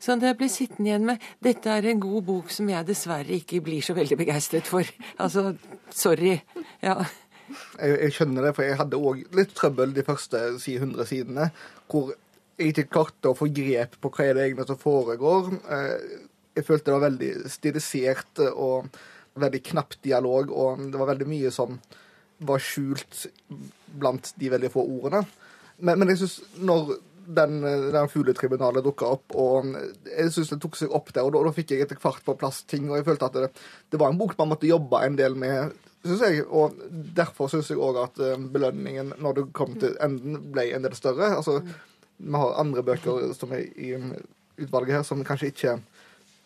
[0.01, 3.35] Sånn at jeg ble sittende igjen med Dette er en god bok som jeg dessverre
[3.37, 4.87] ikke blir så veldig begeistret for.
[5.21, 5.51] Altså,
[5.93, 6.39] sorry.
[6.81, 6.97] Ja.
[7.77, 11.49] Jeg, jeg skjønner det, for jeg hadde òg litt trøbbel de første si 100 sidene.
[11.91, 12.13] Hvor
[12.57, 15.51] jeg ikke klarte å få grep på hva er det egentlig som foregår.
[15.77, 16.19] Eh,
[16.57, 19.01] jeg følte det var veldig stilisert og
[19.39, 21.77] veldig knapp dialog, og det var veldig mye som
[22.41, 23.27] var skjult
[24.01, 25.23] blant de veldig få ordene.
[25.81, 26.95] Men, men jeg syns når
[27.31, 27.61] den,
[27.93, 29.71] den fugletribunalet dukka opp, og
[30.09, 32.35] jeg syns det tok seg opp der, og da, da fikk jeg etter hvert på
[32.39, 33.49] plass ting, og jeg følte at det,
[33.93, 35.77] det var en bok man måtte jobbe en del med.
[36.01, 36.77] Synes jeg, og
[37.15, 40.95] Derfor syns jeg òg at eh, belønningen når det kom til enden, ble en del
[40.97, 41.35] større.
[41.37, 41.59] Altså,
[42.17, 43.93] Vi har andre bøker som er i
[44.61, 45.77] utvalget her som kanskje ikke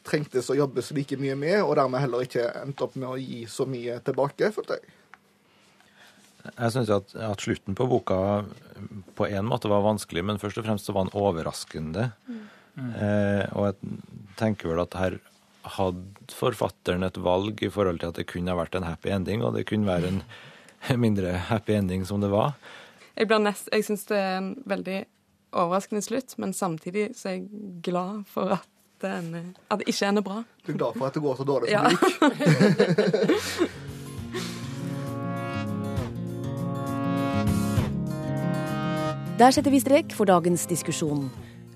[0.05, 3.43] trengtes å jobbes like mye med, og dermed heller ikke endte opp med å gi
[3.49, 4.93] så mye tilbake, følte jeg.
[6.45, 8.17] Jeg syns at, at, slutten på boka
[9.17, 12.11] på en måte var vanskelig, men først og fremst så var den overraskende.
[12.29, 12.43] Mm.
[12.77, 13.97] Eh, og jeg
[14.37, 15.17] tenker vel at her
[15.77, 19.43] hadde forfatteren et valg i forhold til at det kunne ha vært en happy ending,
[19.43, 20.21] og det kunne være en
[21.05, 22.55] mindre happy ending som det var.
[23.15, 25.05] Jeg, nest, jeg syns det er en veldig
[25.55, 27.47] overraskende slutt, men samtidig så er jeg
[27.83, 28.67] glad for at,
[29.01, 30.43] den, at det ikke ender bra.
[30.65, 33.81] Du er glad for at det går så dårlig som det gikk?
[39.35, 41.25] Der setter vi strek for dagens diskusjon.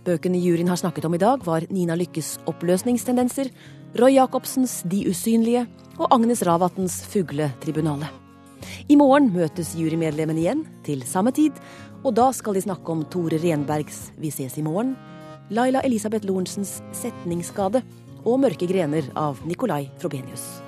[0.07, 3.51] Bøkene juryen har snakket om i dag, var Nina Lykkes 'Oppløsningstendenser',
[3.97, 5.65] Roy Jacobsens 'De usynlige'
[5.97, 8.11] og Agnes Ravatns 'Fugletribunalet'.
[8.87, 11.51] I morgen møtes jurymedlemmene igjen, til samme tid,
[12.03, 14.95] og da skal de snakke om Tore Renbergs 'Vi ses i morgen',
[15.49, 17.81] Laila Elisabeth Lorentzens 'Setningsskade'
[18.25, 20.61] og 'Mørke grener' av Nicolai Frobenius.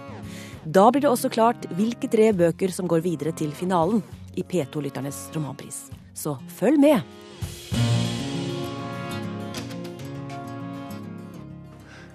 [0.65, 4.01] Da blir det også klart hvilke tre bøker som går videre til finalen
[4.35, 5.91] i P2-lytternes romanpris.
[6.13, 8.00] Så følg med!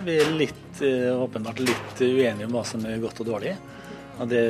[0.07, 3.57] Vi er litt, eh, åpenbart litt uenige om hva som er godt og dårlig.
[4.21, 4.43] Og det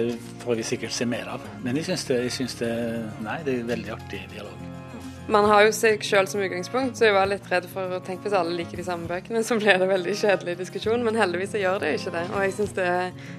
[0.43, 1.45] får vi sikkert se mer av.
[1.65, 2.73] Men jeg syns det, jeg synes det,
[3.25, 4.65] nei, det er veldig artig dialog.
[5.33, 8.29] Man har jo seg sjøl som utgangspunkt, så jeg var litt redd for å tenke
[8.29, 11.03] hvis alle liker de samme bøkene, så blir det veldig kjedelig diskusjon.
[11.03, 12.25] Men heldigvis gjør det ikke det.
[12.35, 12.89] Og jeg synes det,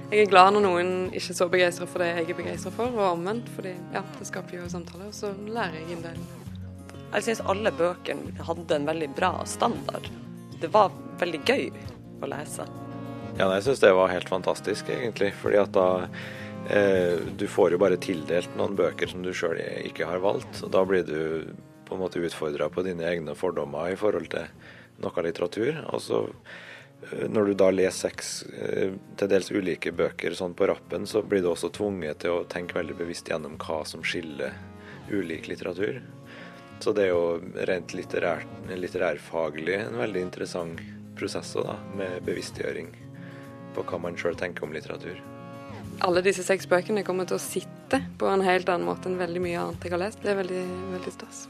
[0.09, 2.97] jeg er glad når noen ikke er så begeistra for det jeg er begeistra for,
[2.97, 3.51] og omvendt.
[3.55, 6.17] fordi ja, det skaper jo samtaler, og så lærer jeg en del.
[7.13, 10.09] Jeg syns alle bøkene hadde en veldig bra standard.
[10.57, 10.89] Det var
[11.21, 11.69] veldig gøy
[12.21, 12.67] å lese.
[13.37, 15.33] Ja, jeg syns det var helt fantastisk, egentlig.
[15.37, 16.07] fordi at da
[16.69, 20.71] eh, Du får jo bare tildelt noen bøker som du sjøl ikke har valgt, og
[20.73, 21.53] da blir du
[21.87, 24.49] på en måte utfordra på dine egne fordommer i forhold til
[25.03, 25.83] noe litteratur.
[25.93, 30.71] Og så eh, når du da leser seks eh, til dels ulike bøker sånn på
[30.73, 34.57] rappen, så blir du også tvunget til å tenke veldig bevisst gjennom hva som skiller
[35.13, 36.01] ulik litteratur.
[36.81, 37.37] Så det er jo
[37.69, 38.43] rent litterær,
[38.73, 40.81] litterærfaglig en veldig interessant
[41.19, 42.93] prosess da, med bevisstgjøring
[43.75, 45.19] på hva man sjøl tenker om litteratur.
[46.05, 49.41] Alle disse seks bøkene kommer til å sitte på en helt annen måte enn veldig
[49.41, 50.21] mye annet jeg har lest.
[50.21, 51.47] Det er veldig, veldig stas.